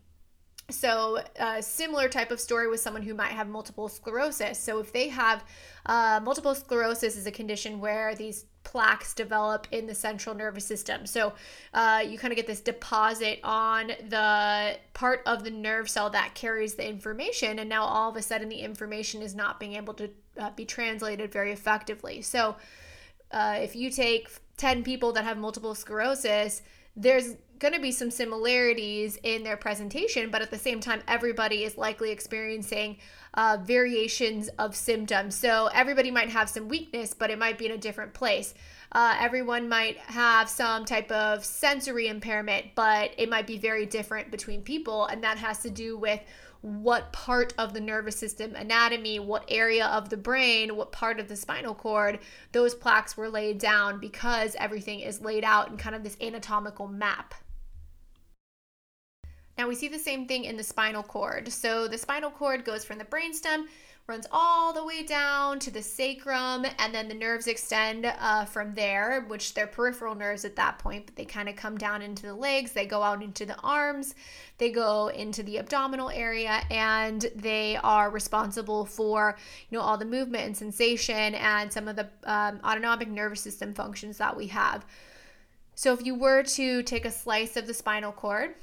So, 0.69 1.19
a 1.35 1.61
similar 1.61 2.07
type 2.07 2.31
of 2.31 2.39
story 2.39 2.69
with 2.69 2.79
someone 2.79 3.03
who 3.03 3.13
might 3.13 3.31
have 3.31 3.47
multiple 3.47 3.89
sclerosis. 3.89 4.57
So, 4.57 4.79
if 4.79 4.93
they 4.93 5.09
have 5.09 5.43
uh, 5.85 6.21
multiple 6.23 6.55
sclerosis, 6.55 7.17
is 7.17 7.27
a 7.27 7.31
condition 7.31 7.79
where 7.79 8.15
these 8.15 8.45
plaques 8.63 9.13
develop 9.13 9.67
in 9.71 9.88
the 9.88 9.95
central 9.95 10.36
nervous 10.36 10.65
system. 10.65 11.06
So 11.06 11.34
uh, 11.74 12.04
you 12.08 12.17
kind 12.17 12.32
of 12.32 12.36
get 12.36 12.47
this 12.47 12.62
deposit 12.62 13.39
on 13.43 13.88
the 14.08 14.78
part 14.93 15.21
of 15.26 15.43
the 15.43 15.52
nerve 15.52 15.89
cell 15.89 16.10
that 16.12 16.36
carries 16.36 16.76
the 16.76 16.88
information, 16.88 17.60
and 17.60 17.69
now 17.69 17.84
all 17.84 18.10
of 18.10 18.15
a 18.15 18.21
sudden 18.21 18.50
the 18.50 18.60
information 18.60 19.21
is 19.21 19.36
not 19.36 19.60
being 19.60 19.74
able 19.74 19.93
to 19.95 20.10
uh, 20.38 20.52
be 20.52 20.65
translated 20.65 21.32
very 21.32 21.52
effectively. 21.52 22.21
So 22.21 22.56
uh, 23.32 23.58
if 23.60 23.76
you 23.76 23.89
take 23.89 24.30
10 24.58 24.84
people 24.84 25.12
that 25.13 25.24
have 25.24 25.38
multiple 25.38 25.76
sclerosis, 25.76 26.62
there's 26.95 27.36
going 27.60 27.73
to 27.73 27.80
be 27.80 27.91
some 27.91 28.10
similarities 28.10 29.19
in 29.21 29.43
their 29.43 29.56
presentation, 29.56 30.32
but 30.32 30.41
at 30.41 30.49
the 30.49 30.58
same 30.58 30.80
time, 30.80 31.01
everybody 31.08 31.63
is 31.63 31.77
likely 31.77 32.10
experiencing 32.10 32.97
uh, 33.36 33.58
variations 33.62 34.49
of 34.58 34.75
symptoms. 34.75 35.36
So 35.36 35.69
everybody 35.73 36.10
might 36.10 36.30
have 36.30 36.49
some 36.49 36.67
weakness, 36.67 37.13
but 37.13 37.30
it 37.30 37.38
might 37.38 37.60
be 37.60 37.67
in 37.67 37.71
a 37.71 37.77
different 37.77 38.13
place. 38.13 38.56
Uh, 38.91 39.15
everyone 39.19 39.69
might 39.69 39.97
have 39.97 40.49
some 40.49 40.86
type 40.86 41.10
of 41.12 41.45
sensory 41.45 42.08
impairment, 42.08 42.65
but 42.75 43.12
it 43.17 43.30
might 43.30 43.47
be 43.47 43.58
very 43.58 43.86
different 43.86 44.32
between 44.32 44.63
people. 44.63 45.06
And 45.06 45.23
that 45.23 45.38
has 45.38 45.60
to 45.60 45.69
do 45.69 45.97
with 45.97 46.19
what 46.62 47.12
part 47.12 47.54
of 47.58 47.74
the 47.74 47.82
nervous 47.82 48.15
system 48.15 48.56
anatomy, 48.56 49.19
what 49.19 49.45
area 49.47 49.88
of 49.88 50.10
the 50.10 50.17
brain, 50.17 50.76
what 50.76 50.91
part 50.91 51.19
of 51.19 51.28
the 51.28 51.36
spinal 51.36 51.74
cord 51.74 52.19
those 52.52 52.76
plaques 52.76 53.17
were 53.17 53.30
laid 53.30 53.58
down 53.58 54.00
because 54.00 54.56
everything 54.60 55.00
is 55.00 55.21
laid 55.21 55.43
out 55.43 55.69
in 55.69 55.78
kind 55.78 55.95
of 55.95 56.04
this 56.04 56.17
anatomical 56.21 56.88
map. 56.88 57.34
Now 59.62 59.67
we 59.67 59.76
see 59.76 59.89
the 59.89 60.00
same 60.00 60.26
thing 60.26 60.45
in 60.45 60.58
the 60.58 60.63
spinal 60.63 61.04
cord. 61.04 61.52
So 61.52 61.88
the 61.88 61.95
spinal 61.95 62.32
cord 62.32 62.65
goes 62.65 62.84
from 62.84 62.97
the 62.97 63.06
brainstem, 63.06 63.65
runs 64.08 64.26
all 64.32 64.74
the 64.74 64.84
way 64.84 65.04
down 65.04 65.60
to 65.60 65.69
the 65.69 65.84
sacrum, 65.84 66.65
and 66.80 66.95
then 66.95 67.08
the 67.08 67.13
nerves 67.13 67.45
extend 67.45 68.08
uh, 68.08 68.45
from 68.45 68.74
there, 68.74 69.24
which 69.28 69.54
they're 69.54 69.67
peripheral 69.67 70.15
nerves 70.15 70.45
at 70.45 70.56
that 70.56 70.80
point, 70.80 71.06
but 71.06 71.15
they 71.15 71.26
kind 71.26 71.47
of 71.47 71.56
come 71.56 71.78
down 71.78 72.02
into 72.02 72.24
the 72.24 72.34
legs, 72.34 72.71
they 72.71 72.88
go 72.88 73.04
out 73.04 73.21
into 73.21 73.45
the 73.45 73.56
arms, 73.60 74.15
they 74.58 74.71
go 74.71 75.10
into 75.10 75.43
the 75.43 75.60
abdominal 75.60 76.10
area, 76.10 76.63
and 76.71 77.30
they 77.36 77.78
are 77.84 78.10
responsible 78.10 78.84
for 78.84 79.38
you 79.69 79.78
know 79.78 79.84
all 79.84 79.95
the 79.95 80.06
movement 80.06 80.43
and 80.43 80.58
sensation 80.58 81.36
and 81.36 81.71
some 81.71 81.88
of 81.88 81.95
the 81.95 82.10
um, 82.24 82.60
autonomic 82.63 83.10
nervous 83.10 83.41
system 83.41 83.76
functions 83.76 84.17
that 84.17 84.36
we 84.36 84.47
have. 84.47 84.88
So 85.76 85.93
if 85.93 86.04
you 86.04 86.15
were 86.15 86.41
to 86.41 86.82
take 86.82 87.06
a 87.06 87.12
slice 87.12 87.58
of 87.58 87.67
the 87.67 87.76
spinal 87.76 88.12
cord, 88.12 88.56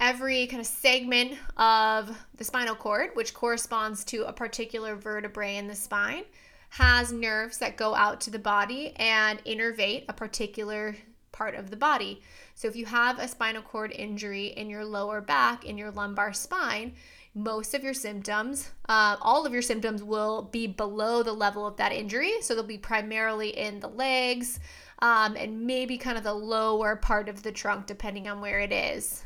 every 0.00 0.46
kind 0.46 0.60
of 0.60 0.66
segment 0.66 1.38
of 1.56 2.16
the 2.36 2.44
spinal 2.44 2.74
cord, 2.74 3.10
which 3.14 3.34
corresponds 3.34 4.04
to 4.04 4.24
a 4.26 4.32
particular 4.32 4.96
vertebrae 4.96 5.56
in 5.56 5.68
the 5.68 5.74
spine, 5.74 6.24
has 6.70 7.12
nerves 7.12 7.58
that 7.58 7.76
go 7.76 7.94
out 7.94 8.20
to 8.22 8.30
the 8.30 8.38
body 8.38 8.92
and 8.96 9.42
innervate 9.44 10.04
a 10.08 10.12
particular 10.12 10.96
part 11.32 11.54
of 11.54 11.70
the 11.70 11.76
body. 11.76 12.22
So 12.54 12.68
if 12.68 12.76
you 12.76 12.86
have 12.86 13.18
a 13.18 13.28
spinal 13.28 13.62
cord 13.62 13.92
injury 13.92 14.46
in 14.46 14.70
your 14.70 14.84
lower 14.84 15.20
back, 15.20 15.64
in 15.64 15.76
your 15.76 15.90
lumbar 15.90 16.32
spine, 16.32 16.94
most 17.34 17.74
of 17.74 17.82
your 17.82 17.94
symptoms, 17.94 18.70
uh, 18.88 19.16
all 19.20 19.44
of 19.44 19.52
your 19.52 19.62
symptoms 19.62 20.02
will 20.02 20.42
be 20.42 20.68
below 20.68 21.22
the 21.22 21.32
level 21.32 21.66
of 21.66 21.76
that 21.78 21.92
injury. 21.92 22.34
So 22.40 22.54
they'll 22.54 22.62
be 22.62 22.78
primarily 22.78 23.48
in 23.48 23.80
the 23.80 23.88
legs 23.88 24.60
um, 25.00 25.36
and 25.36 25.66
maybe 25.66 25.98
kind 25.98 26.16
of 26.16 26.22
the 26.22 26.32
lower 26.34 26.94
part 26.94 27.28
of 27.28 27.42
the 27.42 27.50
trunk, 27.50 27.86
depending 27.86 28.28
on 28.28 28.40
where 28.40 28.60
it 28.60 28.72
is. 28.72 29.24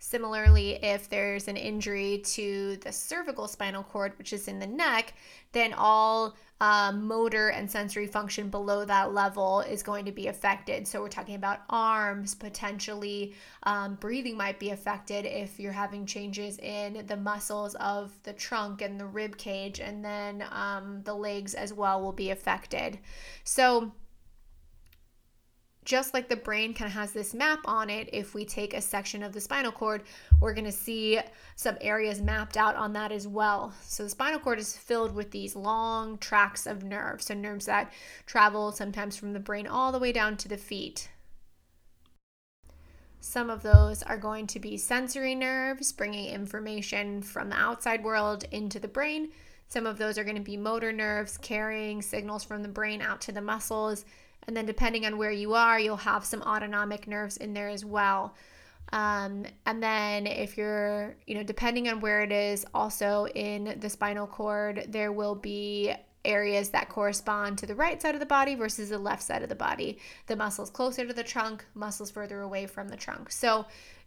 Similarly, 0.00 0.78
if 0.82 1.08
there's 1.08 1.48
an 1.48 1.56
injury 1.56 2.18
to 2.24 2.76
the 2.82 2.92
cervical 2.92 3.48
spinal 3.48 3.82
cord, 3.82 4.12
which 4.16 4.32
is 4.32 4.48
in 4.48 4.58
the 4.58 4.66
neck, 4.66 5.14
then 5.52 5.72
all 5.72 6.36
um, 6.60 7.06
motor 7.06 7.48
and 7.48 7.70
sensory 7.70 8.06
function 8.06 8.48
below 8.48 8.84
that 8.84 9.12
level 9.12 9.60
is 9.60 9.82
going 9.82 10.04
to 10.04 10.12
be 10.12 10.28
affected. 10.28 10.86
So, 10.86 11.00
we're 11.00 11.08
talking 11.08 11.34
about 11.34 11.60
arms, 11.68 12.34
potentially 12.34 13.34
um, 13.64 13.96
breathing 13.96 14.36
might 14.36 14.58
be 14.58 14.70
affected 14.70 15.24
if 15.24 15.58
you're 15.58 15.72
having 15.72 16.06
changes 16.06 16.58
in 16.58 17.04
the 17.06 17.16
muscles 17.16 17.74
of 17.76 18.12
the 18.22 18.32
trunk 18.32 18.82
and 18.82 19.00
the 19.00 19.06
rib 19.06 19.36
cage, 19.36 19.80
and 19.80 20.04
then 20.04 20.44
um, 20.52 21.02
the 21.04 21.14
legs 21.14 21.54
as 21.54 21.72
well 21.72 22.00
will 22.00 22.12
be 22.12 22.30
affected. 22.30 22.98
So, 23.44 23.92
just 25.88 26.12
like 26.12 26.28
the 26.28 26.36
brain 26.36 26.74
kind 26.74 26.86
of 26.86 26.92
has 26.92 27.12
this 27.12 27.32
map 27.32 27.60
on 27.64 27.88
it, 27.88 28.10
if 28.12 28.34
we 28.34 28.44
take 28.44 28.74
a 28.74 28.80
section 28.80 29.22
of 29.22 29.32
the 29.32 29.40
spinal 29.40 29.72
cord, 29.72 30.02
we're 30.38 30.52
going 30.52 30.66
to 30.66 30.70
see 30.70 31.18
some 31.56 31.78
areas 31.80 32.20
mapped 32.20 32.58
out 32.58 32.76
on 32.76 32.92
that 32.92 33.10
as 33.10 33.26
well. 33.26 33.72
So 33.80 34.02
the 34.02 34.10
spinal 34.10 34.38
cord 34.38 34.58
is 34.58 34.76
filled 34.76 35.14
with 35.14 35.30
these 35.30 35.56
long 35.56 36.18
tracks 36.18 36.66
of 36.66 36.84
nerves, 36.84 37.24
so 37.24 37.34
nerves 37.34 37.64
that 37.64 37.90
travel 38.26 38.70
sometimes 38.70 39.16
from 39.16 39.32
the 39.32 39.40
brain 39.40 39.66
all 39.66 39.90
the 39.90 39.98
way 39.98 40.12
down 40.12 40.36
to 40.36 40.48
the 40.48 40.58
feet. 40.58 41.08
Some 43.20 43.48
of 43.48 43.62
those 43.62 44.02
are 44.02 44.18
going 44.18 44.46
to 44.48 44.60
be 44.60 44.76
sensory 44.76 45.34
nerves, 45.34 45.90
bringing 45.92 46.26
information 46.26 47.22
from 47.22 47.48
the 47.48 47.56
outside 47.56 48.04
world 48.04 48.44
into 48.50 48.78
the 48.78 48.88
brain. 48.88 49.30
Some 49.68 49.86
of 49.86 49.96
those 49.96 50.18
are 50.18 50.24
going 50.24 50.36
to 50.36 50.42
be 50.42 50.58
motor 50.58 50.92
nerves, 50.92 51.38
carrying 51.38 52.02
signals 52.02 52.44
from 52.44 52.62
the 52.62 52.68
brain 52.68 53.00
out 53.00 53.22
to 53.22 53.32
the 53.32 53.40
muscles 53.40 54.04
and 54.48 54.56
then 54.56 54.66
depending 54.66 55.04
on 55.06 55.18
where 55.18 55.30
you 55.30 55.54
are, 55.54 55.78
you'll 55.78 55.96
have 55.96 56.24
some 56.24 56.42
autonomic 56.42 57.06
nerves 57.06 57.36
in 57.36 57.52
there 57.52 57.68
as 57.68 57.84
well. 57.84 58.34
Um, 58.92 59.44
and 59.66 59.82
then 59.82 60.26
if 60.26 60.56
you're, 60.56 61.14
you 61.26 61.34
know, 61.34 61.42
depending 61.42 61.88
on 61.88 62.00
where 62.00 62.22
it 62.22 62.32
is, 62.32 62.64
also 62.72 63.26
in 63.34 63.76
the 63.78 63.90
spinal 63.90 64.26
cord, 64.26 64.86
there 64.88 65.12
will 65.12 65.34
be 65.34 65.92
areas 66.24 66.70
that 66.70 66.88
correspond 66.88 67.58
to 67.58 67.66
the 67.66 67.74
right 67.74 68.00
side 68.00 68.14
of 68.14 68.20
the 68.20 68.26
body 68.26 68.54
versus 68.54 68.88
the 68.88 68.98
left 68.98 69.22
side 69.22 69.42
of 69.42 69.50
the 69.50 69.54
body. 69.54 69.98
The 70.26 70.36
muscles 70.36 70.70
closer 70.70 71.06
to 71.06 71.12
the 71.12 71.22
trunk, 71.22 71.66
muscles 71.74 72.10
further 72.10 72.40
away 72.40 72.66
from 72.66 72.88
the 72.88 72.96
trunk. 72.96 73.30
So 73.30 73.66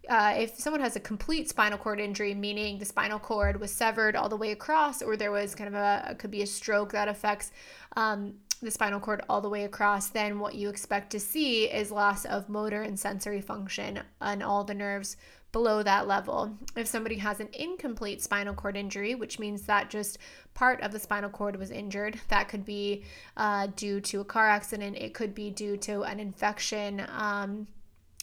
uh, 0.10 0.34
if 0.36 0.58
someone 0.60 0.82
has 0.82 0.96
a 0.96 1.00
complete 1.00 1.50
spinal 1.50 1.78
cord 1.78 2.00
injury, 2.00 2.34
meaning 2.34 2.80
the 2.80 2.86
spinal 2.86 3.20
cord 3.20 3.60
was 3.60 3.72
severed 3.72 4.16
all 4.16 4.28
the 4.28 4.38
way 4.38 4.52
across, 4.52 5.04
or 5.04 5.16
there 5.16 5.32
was 5.32 5.54
kind 5.54 5.68
of 5.68 5.76
a, 5.76 6.16
could 6.16 6.32
be 6.32 6.42
a 6.42 6.48
stroke 6.48 6.92
that 6.94 7.08
affects 7.08 7.52
um, 7.96 8.34
the 8.62 8.72
spinal 8.72 9.00
cord 9.00 9.22
all 9.28 9.42
the 9.42 9.50
way 9.50 9.64
across, 9.64 10.10
then 10.10 10.40
what 10.40 10.56
you 10.56 10.70
expect 10.70 11.12
to 11.12 11.20
see 11.20 11.66
is 11.66 11.92
loss 11.92 12.26
of 12.26 12.50
motor 12.50 12.82
and 12.84 13.00
sensory 13.00 13.42
function 13.42 14.00
on 14.20 14.42
all 14.42 14.64
the 14.64 14.74
nerves 14.74 15.18
below 15.52 15.84
that 15.84 16.08
level. 16.08 16.58
If 16.76 16.88
somebody 16.88 17.16
has 17.18 17.40
an 17.40 17.50
incomplete 17.54 18.22
spinal 18.22 18.54
cord 18.54 18.78
injury, 18.78 19.16
which 19.16 19.40
means 19.40 19.64
that 19.64 19.90
just 19.90 20.18
part 20.54 20.82
of 20.82 20.92
the 20.92 21.00
spinal 21.00 21.30
cord 21.30 21.58
was 21.58 21.72
injured, 21.72 22.20
that 22.30 22.48
could 22.48 22.64
be 22.64 23.04
uh, 23.36 23.68
due 23.76 24.00
to 24.02 24.22
a 24.22 24.26
car 24.26 24.48
accident, 24.48 24.98
it 24.98 25.14
could 25.14 25.34
be 25.36 25.50
due 25.50 25.76
to 25.78 26.04
an 26.04 26.20
infection. 26.20 27.06
Um, 27.10 27.68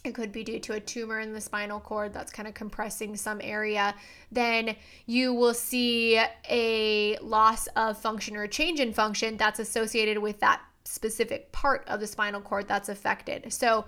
it 0.04 0.14
could 0.14 0.32
be 0.32 0.44
due 0.44 0.61
to 0.61 0.74
a 0.74 0.80
tumor 0.80 1.20
in 1.20 1.32
the 1.32 1.40
spinal 1.40 1.80
cord 1.80 2.12
that's 2.12 2.32
kind 2.32 2.46
of 2.48 2.54
compressing 2.54 3.16
some 3.16 3.40
area, 3.42 3.94
then 4.30 4.76
you 5.06 5.34
will 5.34 5.54
see 5.54 6.20
a 6.48 7.16
loss 7.18 7.66
of 7.68 7.98
function 7.98 8.37
or 8.37 8.44
a 8.44 8.48
change 8.48 8.80
in 8.80 8.92
function 8.92 9.37
that's 9.37 9.58
associated 9.58 10.18
with 10.18 10.38
that 10.40 10.61
specific 10.84 11.52
part 11.52 11.84
of 11.88 12.00
the 12.00 12.06
spinal 12.06 12.40
cord 12.40 12.68
that's 12.68 12.88
affected. 12.88 13.52
So, 13.52 13.84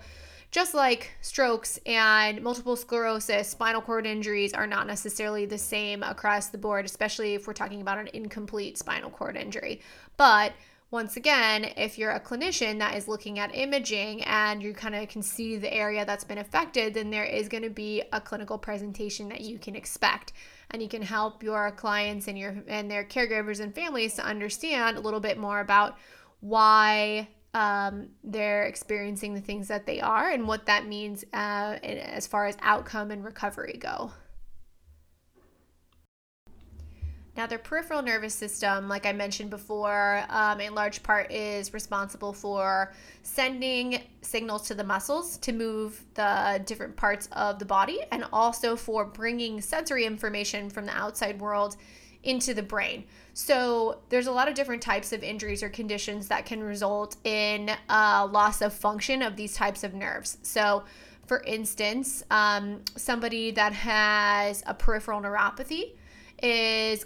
just 0.51 0.73
like 0.73 1.11
strokes 1.21 1.79
and 1.85 2.41
multiple 2.41 2.75
sclerosis, 2.75 3.47
spinal 3.47 3.81
cord 3.81 4.05
injuries 4.05 4.53
are 4.53 4.67
not 4.67 4.85
necessarily 4.85 5.45
the 5.45 5.57
same 5.57 6.03
across 6.03 6.47
the 6.47 6.57
board, 6.57 6.83
especially 6.83 7.35
if 7.35 7.47
we're 7.47 7.53
talking 7.53 7.79
about 7.79 7.99
an 7.99 8.09
incomplete 8.13 8.77
spinal 8.77 9.09
cord 9.09 9.37
injury. 9.37 9.79
But 10.17 10.51
once 10.91 11.15
again, 11.15 11.71
if 11.77 11.97
you're 11.97 12.11
a 12.11 12.19
clinician 12.19 12.77
that 12.79 12.95
is 12.95 13.07
looking 13.07 13.39
at 13.39 13.55
imaging 13.55 14.21
and 14.25 14.61
you 14.61 14.73
kind 14.73 14.93
of 14.93 15.07
can 15.07 15.21
see 15.21 15.55
the 15.55 15.73
area 15.73 16.05
that's 16.05 16.25
been 16.25 16.37
affected, 16.37 16.93
then 16.93 17.09
there 17.09 17.23
is 17.23 17.47
going 17.47 17.63
to 17.63 17.69
be 17.69 18.03
a 18.11 18.19
clinical 18.19 18.57
presentation 18.57 19.29
that 19.29 19.39
you 19.39 19.57
can 19.57 19.73
expect. 19.73 20.33
And 20.69 20.81
you 20.81 20.89
can 20.89 21.01
help 21.01 21.43
your 21.43 21.71
clients 21.71 22.27
and 22.27 22.37
your 22.37 22.61
and 22.67 22.91
their 22.91 23.05
caregivers 23.05 23.61
and 23.61 23.73
families 23.73 24.15
to 24.15 24.25
understand 24.25 24.97
a 24.97 24.99
little 24.99 25.21
bit 25.21 25.37
more 25.37 25.61
about 25.61 25.97
why 26.41 27.29
um, 27.53 28.09
they're 28.23 28.63
experiencing 28.63 29.33
the 29.33 29.41
things 29.41 29.69
that 29.69 29.85
they 29.85 30.01
are 30.01 30.29
and 30.29 30.45
what 30.45 30.65
that 30.65 30.87
means 30.87 31.23
uh, 31.33 31.77
as 31.83 32.27
far 32.27 32.47
as 32.47 32.57
outcome 32.61 33.11
and 33.11 33.23
recovery 33.23 33.77
go. 33.79 34.11
Now, 37.37 37.47
their 37.47 37.59
peripheral 37.59 38.01
nervous 38.01 38.35
system, 38.35 38.89
like 38.89 39.05
I 39.05 39.13
mentioned 39.13 39.49
before, 39.49 40.25
um, 40.29 40.59
in 40.59 40.75
large 40.75 41.01
part 41.01 41.31
is 41.31 41.73
responsible 41.73 42.33
for 42.33 42.91
sending 43.23 44.03
signals 44.21 44.67
to 44.67 44.75
the 44.75 44.83
muscles 44.83 45.37
to 45.37 45.53
move 45.53 46.03
the 46.15 46.61
different 46.65 46.97
parts 46.97 47.29
of 47.31 47.57
the 47.57 47.65
body 47.65 47.99
and 48.11 48.25
also 48.33 48.75
for 48.75 49.05
bringing 49.05 49.61
sensory 49.61 50.05
information 50.05 50.69
from 50.69 50.85
the 50.85 50.95
outside 50.95 51.39
world 51.39 51.77
into 52.23 52.53
the 52.53 52.61
brain. 52.61 53.05
So, 53.33 54.01
there's 54.09 54.27
a 54.27 54.31
lot 54.31 54.49
of 54.49 54.53
different 54.53 54.81
types 54.81 55.13
of 55.13 55.23
injuries 55.23 55.63
or 55.63 55.69
conditions 55.69 56.27
that 56.27 56.45
can 56.45 56.61
result 56.61 57.15
in 57.23 57.71
uh, 57.89 58.27
loss 58.29 58.61
of 58.61 58.73
function 58.73 59.21
of 59.21 59.37
these 59.37 59.55
types 59.55 59.85
of 59.85 59.93
nerves. 59.93 60.37
So, 60.43 60.83
for 61.27 61.41
instance, 61.43 62.23
um, 62.29 62.81
somebody 62.97 63.51
that 63.51 63.71
has 63.71 64.63
a 64.67 64.73
peripheral 64.73 65.21
neuropathy 65.21 65.93
is 66.43 67.05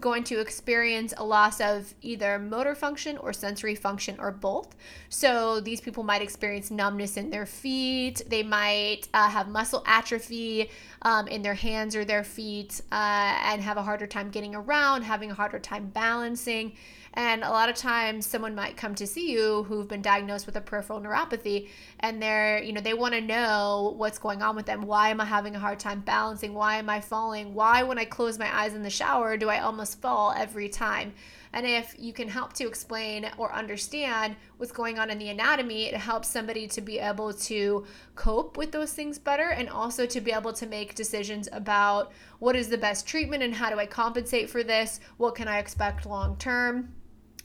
going 0.00 0.22
to 0.24 0.40
experience 0.40 1.14
a 1.16 1.24
loss 1.24 1.60
of 1.60 1.94
either 2.02 2.38
motor 2.38 2.74
function 2.74 3.16
or 3.18 3.32
sensory 3.32 3.74
function 3.74 4.16
or 4.18 4.30
both. 4.30 4.74
So 5.08 5.60
these 5.60 5.80
people 5.80 6.02
might 6.02 6.22
experience 6.22 6.70
numbness 6.70 7.16
in 7.16 7.30
their 7.30 7.46
feet. 7.46 8.22
They 8.28 8.42
might 8.42 9.08
uh, 9.14 9.28
have 9.28 9.48
muscle 9.48 9.82
atrophy 9.86 10.70
um, 11.02 11.26
in 11.28 11.42
their 11.42 11.54
hands 11.54 11.96
or 11.96 12.04
their 12.04 12.24
feet 12.24 12.80
uh, 12.92 13.40
and 13.44 13.62
have 13.62 13.76
a 13.76 13.82
harder 13.82 14.06
time 14.06 14.30
getting 14.30 14.54
around, 14.54 15.02
having 15.02 15.30
a 15.30 15.34
harder 15.34 15.58
time 15.58 15.88
balancing. 15.88 16.72
And 17.14 17.44
a 17.44 17.50
lot 17.50 17.68
of 17.68 17.76
times 17.76 18.26
someone 18.26 18.54
might 18.54 18.76
come 18.76 18.94
to 18.94 19.06
see 19.06 19.30
you 19.30 19.64
who've 19.64 19.88
been 19.88 20.00
diagnosed 20.00 20.46
with 20.46 20.56
a 20.56 20.62
peripheral 20.62 21.00
neuropathy 21.00 21.68
and 22.00 22.22
they're, 22.22 22.62
you 22.62 22.72
know, 22.72 22.80
they 22.80 22.94
want 22.94 23.14
to 23.14 23.20
know 23.20 23.94
what's 23.98 24.18
going 24.18 24.40
on 24.40 24.56
with 24.56 24.64
them. 24.64 24.82
Why 24.82 25.10
am 25.10 25.20
I 25.20 25.26
having 25.26 25.54
a 25.54 25.58
hard 25.58 25.78
time 25.78 26.00
balancing? 26.00 26.54
Why 26.54 26.76
am 26.76 26.88
I 26.88 27.00
falling? 27.00 27.52
Why 27.52 27.82
when 27.82 27.98
I 27.98 28.06
close 28.06 28.38
my 28.38 28.54
eyes 28.54 28.74
in 28.74 28.82
the 28.82 28.90
shower 28.90 29.36
do 29.36 29.50
I 29.50 29.60
almost 29.60 30.00
fall 30.00 30.32
every 30.36 30.70
time? 30.70 31.12
And 31.54 31.66
if 31.66 31.94
you 31.98 32.14
can 32.14 32.28
help 32.28 32.54
to 32.54 32.66
explain 32.66 33.30
or 33.36 33.52
understand 33.52 34.36
what's 34.56 34.72
going 34.72 34.98
on 34.98 35.10
in 35.10 35.18
the 35.18 35.28
anatomy, 35.28 35.84
it 35.84 35.94
helps 35.94 36.28
somebody 36.28 36.66
to 36.68 36.80
be 36.80 36.98
able 36.98 37.34
to 37.34 37.84
cope 38.14 38.56
with 38.56 38.72
those 38.72 38.94
things 38.94 39.18
better 39.18 39.50
and 39.50 39.68
also 39.68 40.06
to 40.06 40.20
be 40.22 40.32
able 40.32 40.54
to 40.54 40.66
make 40.66 40.94
decisions 40.94 41.50
about 41.52 42.10
what 42.38 42.56
is 42.56 42.70
the 42.70 42.78
best 42.78 43.06
treatment 43.06 43.42
and 43.42 43.54
how 43.54 43.68
do 43.68 43.78
I 43.78 43.84
compensate 43.84 44.48
for 44.48 44.62
this? 44.62 44.98
What 45.18 45.34
can 45.34 45.46
I 45.46 45.58
expect 45.58 46.06
long 46.06 46.36
term? 46.36 46.94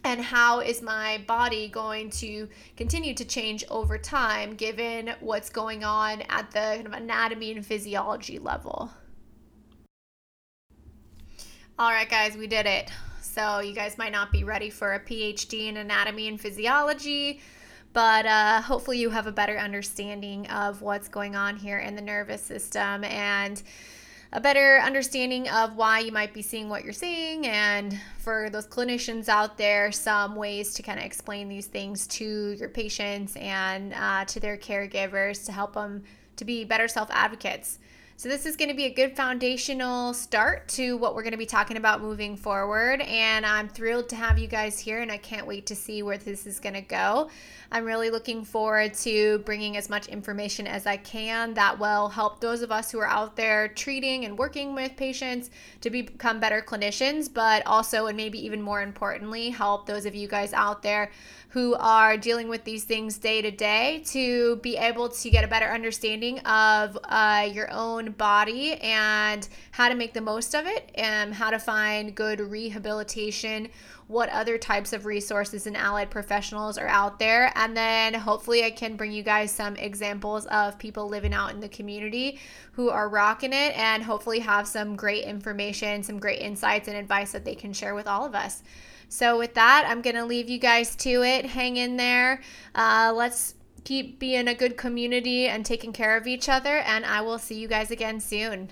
And 0.03 0.21
how 0.21 0.59
is 0.59 0.81
my 0.81 1.21
body 1.27 1.67
going 1.67 2.09
to 2.09 2.47
continue 2.75 3.13
to 3.13 3.25
change 3.25 3.65
over 3.69 3.97
time 3.97 4.55
given 4.55 5.13
what's 5.19 5.49
going 5.49 5.83
on 5.83 6.21
at 6.29 6.49
the 6.51 6.59
kind 6.59 6.87
of 6.87 6.93
anatomy 6.93 7.51
and 7.51 7.65
physiology 7.65 8.39
level. 8.39 8.91
All 11.79 11.91
right, 11.91 12.09
guys, 12.09 12.35
we 12.35 12.47
did 12.47 12.65
it. 12.65 12.91
So, 13.21 13.59
you 13.59 13.73
guys 13.73 13.99
might 13.99 14.11
not 14.11 14.31
be 14.31 14.43
ready 14.43 14.71
for 14.71 14.95
a 14.95 14.99
PhD 14.99 15.67
in 15.67 15.77
anatomy 15.77 16.27
and 16.27 16.41
physiology, 16.41 17.39
but 17.93 18.25
uh, 18.25 18.61
hopefully, 18.61 18.97
you 18.97 19.11
have 19.11 19.27
a 19.27 19.31
better 19.31 19.59
understanding 19.59 20.47
of 20.47 20.81
what's 20.81 21.07
going 21.07 21.35
on 21.35 21.55
here 21.55 21.77
in 21.77 21.95
the 21.95 22.01
nervous 22.01 22.41
system 22.41 23.03
and 23.03 23.61
a 24.33 24.41
better 24.41 24.79
understanding 24.79 25.47
of 25.49 25.75
why 25.75 25.99
you 25.99 26.11
might 26.11 26.33
be 26.33 26.41
seeing 26.41 26.69
what 26.69 26.83
you're 26.83 26.93
seeing, 26.93 27.47
and 27.47 27.99
for 28.17 28.49
those 28.49 28.67
clinicians 28.67 29.29
out 29.29 29.57
there, 29.57 29.91
some 29.91 30.35
ways 30.35 30.73
to 30.73 30.83
kind 30.83 30.99
of 30.99 31.05
explain 31.05 31.47
these 31.47 31.67
things 31.67 32.07
to 32.07 32.51
your 32.59 32.69
patients 32.69 33.35
and 33.37 33.93
uh, 33.93 34.25
to 34.25 34.39
their 34.39 34.57
caregivers 34.57 35.45
to 35.45 35.51
help 35.51 35.73
them 35.73 36.03
to 36.35 36.45
be 36.45 36.63
better 36.63 36.87
self 36.87 37.09
advocates. 37.11 37.79
So, 38.19 38.29
this 38.29 38.47
is 38.47 38.55
going 38.55 38.69
to 38.69 38.75
be 38.75 38.85
a 38.85 38.89
good 38.89 39.15
foundational 39.15 40.11
start 40.11 40.67
to 40.69 40.97
what 40.97 41.13
we're 41.13 41.21
going 41.21 41.33
to 41.33 41.37
be 41.37 41.45
talking 41.45 41.77
about 41.77 42.01
moving 42.01 42.35
forward. 42.35 42.99
And 43.01 43.45
I'm 43.45 43.69
thrilled 43.69 44.09
to 44.09 44.15
have 44.15 44.39
you 44.39 44.47
guys 44.47 44.79
here, 44.79 45.01
and 45.01 45.11
I 45.11 45.17
can't 45.17 45.45
wait 45.45 45.67
to 45.67 45.75
see 45.75 46.01
where 46.01 46.17
this 46.17 46.47
is 46.47 46.59
going 46.59 46.73
to 46.73 46.81
go. 46.81 47.29
I'm 47.71 47.85
really 47.85 48.09
looking 48.09 48.43
forward 48.43 48.95
to 48.95 49.37
bringing 49.39 49.77
as 49.77 49.87
much 49.87 50.07
information 50.07 50.65
as 50.65 50.87
I 50.87 50.97
can 50.97 51.53
that 51.55 51.77
will 51.77 52.09
help 52.09 52.41
those 52.41 52.63
of 52.63 52.71
us 52.71 52.91
who 52.91 52.97
are 52.97 53.07
out 53.07 53.35
there 53.35 53.67
treating 53.67 54.25
and 54.25 54.35
working 54.35 54.73
with 54.73 54.95
patients 54.95 55.51
to 55.81 55.91
become 55.91 56.39
better 56.39 56.63
clinicians, 56.67 57.31
but 57.31 57.61
also, 57.67 58.07
and 58.07 58.17
maybe 58.17 58.43
even 58.43 58.63
more 58.63 58.81
importantly, 58.81 59.51
help 59.51 59.85
those 59.85 60.07
of 60.07 60.15
you 60.15 60.27
guys 60.27 60.53
out 60.53 60.81
there 60.81 61.11
who 61.49 61.75
are 61.75 62.17
dealing 62.17 62.49
with 62.49 62.63
these 62.63 62.83
things 62.83 63.17
day 63.17 63.41
to 63.41 63.51
day 63.51 64.03
to 64.05 64.57
be 64.57 64.75
able 64.77 65.09
to 65.09 65.29
get 65.29 65.43
a 65.43 65.47
better 65.47 65.67
understanding 65.67 66.39
of 66.39 66.97
uh, 67.05 67.47
your 67.51 67.71
body 68.09 68.73
and 68.75 69.47
how 69.71 69.89
to 69.89 69.95
make 69.95 70.13
the 70.13 70.21
most 70.21 70.55
of 70.55 70.65
it 70.65 70.91
and 70.95 71.33
how 71.33 71.49
to 71.49 71.59
find 71.59 72.15
good 72.15 72.39
rehabilitation 72.39 73.69
what 74.07 74.29
other 74.29 74.57
types 74.57 74.93
of 74.93 75.05
resources 75.05 75.67
and 75.67 75.75
allied 75.75 76.09
professionals 76.09 76.77
are 76.77 76.87
out 76.87 77.19
there. 77.19 77.51
And 77.55 77.75
then 77.75 78.13
hopefully, 78.13 78.63
I 78.63 78.71
can 78.71 78.95
bring 78.95 79.11
you 79.11 79.23
guys 79.23 79.51
some 79.51 79.75
examples 79.75 80.45
of 80.47 80.79
people 80.79 81.07
living 81.07 81.33
out 81.33 81.51
in 81.51 81.59
the 81.59 81.69
community 81.69 82.39
who 82.71 82.89
are 82.89 83.09
rocking 83.09 83.53
it 83.53 83.77
and 83.77 84.01
hopefully 84.01 84.39
have 84.39 84.67
some 84.67 84.95
great 84.95 85.25
information, 85.25 86.03
some 86.03 86.19
great 86.19 86.39
insights 86.39 86.87
and 86.87 86.97
advice 86.97 87.33
that 87.33 87.43
they 87.43 87.55
can 87.55 87.73
share 87.73 87.95
with 87.95 88.07
all 88.07 88.25
of 88.25 88.33
us. 88.33 88.63
So, 89.09 89.37
with 89.37 89.53
that, 89.53 89.85
I'm 89.87 90.01
going 90.01 90.15
to 90.15 90.25
leave 90.25 90.49
you 90.49 90.59
guys 90.59 90.95
to 90.97 91.23
it. 91.23 91.45
Hang 91.45 91.77
in 91.77 91.97
there. 91.97 92.41
Uh, 92.75 93.13
let's 93.15 93.55
keep 93.87 94.19
being 94.19 94.49
a 94.49 94.53
good 94.53 94.75
community 94.75 95.47
and 95.47 95.65
taking 95.65 95.93
care 95.93 96.17
of 96.17 96.27
each 96.27 96.49
other. 96.49 96.79
And 96.79 97.05
I 97.05 97.21
will 97.21 97.39
see 97.39 97.55
you 97.55 97.69
guys 97.69 97.89
again 97.89 98.19
soon. 98.19 98.69